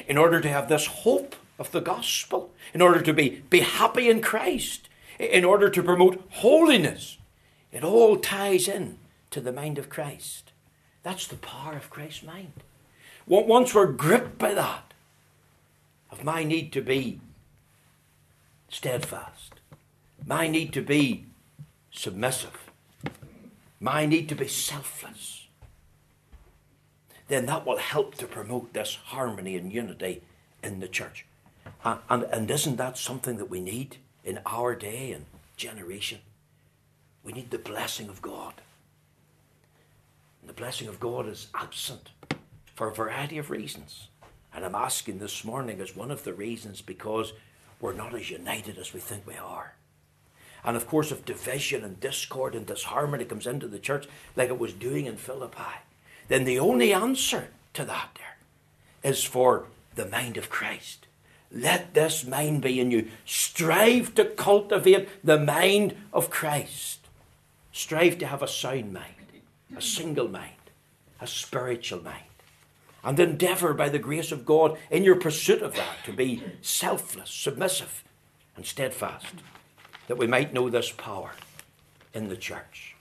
In 0.08 0.18
order 0.18 0.40
to 0.40 0.48
have 0.48 0.68
this 0.68 0.86
hope 0.86 1.36
of 1.58 1.70
the 1.70 1.80
gospel, 1.80 2.50
in 2.74 2.82
order 2.82 3.00
to 3.00 3.12
be, 3.12 3.42
be 3.48 3.60
happy 3.60 4.10
in 4.10 4.20
Christ, 4.20 4.88
in 5.18 5.44
order 5.44 5.70
to 5.70 5.82
promote 5.82 6.22
holiness, 6.30 7.16
it 7.70 7.84
all 7.84 8.16
ties 8.16 8.66
in 8.66 8.98
to 9.30 9.40
the 9.40 9.52
mind 9.52 9.78
of 9.78 9.88
Christ. 9.88 10.52
That's 11.04 11.26
the 11.28 11.36
power 11.36 11.74
of 11.74 11.90
Christ's 11.90 12.24
mind. 12.24 12.52
Once 13.26 13.74
we're 13.74 13.86
gripped 13.90 14.38
by 14.38 14.54
that, 14.54 14.94
of 16.12 16.22
my 16.22 16.44
need 16.44 16.72
to 16.72 16.80
be 16.80 17.20
steadfast, 18.68 19.54
my 20.24 20.46
need 20.46 20.72
to 20.72 20.80
be 20.80 21.24
submissive, 21.90 22.70
my 23.80 24.06
need 24.06 24.28
to 24.28 24.36
be 24.36 24.46
selfless, 24.46 25.48
then 27.26 27.46
that 27.46 27.66
will 27.66 27.78
help 27.78 28.14
to 28.14 28.26
promote 28.26 28.72
this 28.72 28.94
harmony 29.06 29.56
and 29.56 29.72
unity 29.72 30.22
in 30.62 30.78
the 30.78 30.86
church. 30.86 31.26
And, 31.84 31.98
and, 32.08 32.22
and 32.24 32.50
isn't 32.50 32.76
that 32.76 32.96
something 32.96 33.38
that 33.38 33.50
we 33.50 33.60
need 33.60 33.96
in 34.24 34.38
our 34.46 34.76
day 34.76 35.10
and 35.10 35.24
generation? 35.56 36.20
We 37.24 37.32
need 37.32 37.50
the 37.50 37.58
blessing 37.58 38.08
of 38.08 38.22
God. 38.22 38.54
And 40.40 40.48
the 40.48 40.54
blessing 40.54 40.86
of 40.86 41.00
God 41.00 41.26
is 41.26 41.48
absent 41.52 42.10
for 42.76 42.88
a 42.88 42.94
variety 42.94 43.38
of 43.38 43.50
reasons. 43.50 44.08
And 44.54 44.64
I'm 44.64 44.74
asking 44.74 45.18
this 45.18 45.44
morning 45.44 45.80
as 45.80 45.96
one 45.96 46.10
of 46.10 46.24
the 46.24 46.34
reasons 46.34 46.82
because 46.82 47.32
we're 47.80 47.94
not 47.94 48.14
as 48.14 48.30
united 48.30 48.78
as 48.78 48.92
we 48.92 49.00
think 49.00 49.26
we 49.26 49.34
are. 49.34 49.74
And 50.62 50.76
of 50.76 50.86
course, 50.86 51.10
if 51.10 51.24
division 51.24 51.84
and 51.84 51.98
discord 51.98 52.54
and 52.54 52.66
disharmony 52.66 53.24
comes 53.24 53.46
into 53.46 53.66
the 53.66 53.78
church 53.78 54.06
like 54.36 54.50
it 54.50 54.58
was 54.58 54.74
doing 54.74 55.06
in 55.06 55.16
Philippi, 55.16 55.80
then 56.28 56.44
the 56.44 56.58
only 56.58 56.92
answer 56.92 57.48
to 57.72 57.84
that 57.86 58.10
there 58.14 59.10
is 59.10 59.24
for 59.24 59.66
the 59.94 60.06
mind 60.06 60.36
of 60.36 60.50
Christ. 60.50 61.06
Let 61.50 61.94
this 61.94 62.26
mind 62.26 62.60
be 62.60 62.78
in 62.78 62.90
you. 62.90 63.08
Strive 63.24 64.14
to 64.16 64.24
cultivate 64.26 65.08
the 65.24 65.38
mind 65.38 65.96
of 66.12 66.28
Christ. 66.28 66.98
Strive 67.72 68.18
to 68.18 68.26
have 68.26 68.42
a 68.42 68.48
sound 68.48 68.92
mind, 68.92 69.42
a 69.74 69.80
single 69.80 70.28
mind, 70.28 70.70
a 71.20 71.26
spiritual 71.26 72.02
mind 72.02 72.24
and 73.06 73.20
endeavour 73.20 73.72
by 73.72 73.88
the 73.88 74.00
grace 74.00 74.32
of 74.32 74.44
God 74.44 74.76
in 74.90 75.04
your 75.04 75.14
pursuit 75.14 75.62
of 75.62 75.76
that 75.76 76.04
to 76.04 76.12
be 76.12 76.42
selfless, 76.60 77.30
submissive, 77.30 78.02
and 78.56 78.66
steadfast, 78.66 79.36
that 80.08 80.18
we 80.18 80.26
might 80.26 80.52
know 80.52 80.68
this 80.68 80.90
power 80.90 81.30
in 82.12 82.28
the 82.28 82.36
church. 82.36 82.96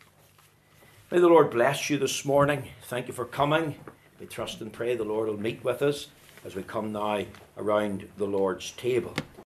May 1.10 1.20
the 1.20 1.28
Lord 1.28 1.50
bless 1.50 1.90
you 1.90 1.98
this 1.98 2.24
morning. 2.24 2.70
Thank 2.84 3.08
you 3.08 3.14
for 3.16 3.26
coming. 3.26 3.76
We 4.20 4.28
trust 4.28 4.62
and 4.62 4.72
pray 4.72 4.96
the 4.96 5.04
Lord 5.04 5.28
will 5.28 5.40
meet 5.40 5.64
with 5.64 5.82
us 5.82 6.10
as 6.46 6.56
we 6.56 6.62
come 6.62 6.92
now 6.92 7.26
around 7.58 8.08
the 8.18 8.28
Lord's 8.28 8.72
table. 8.72 9.16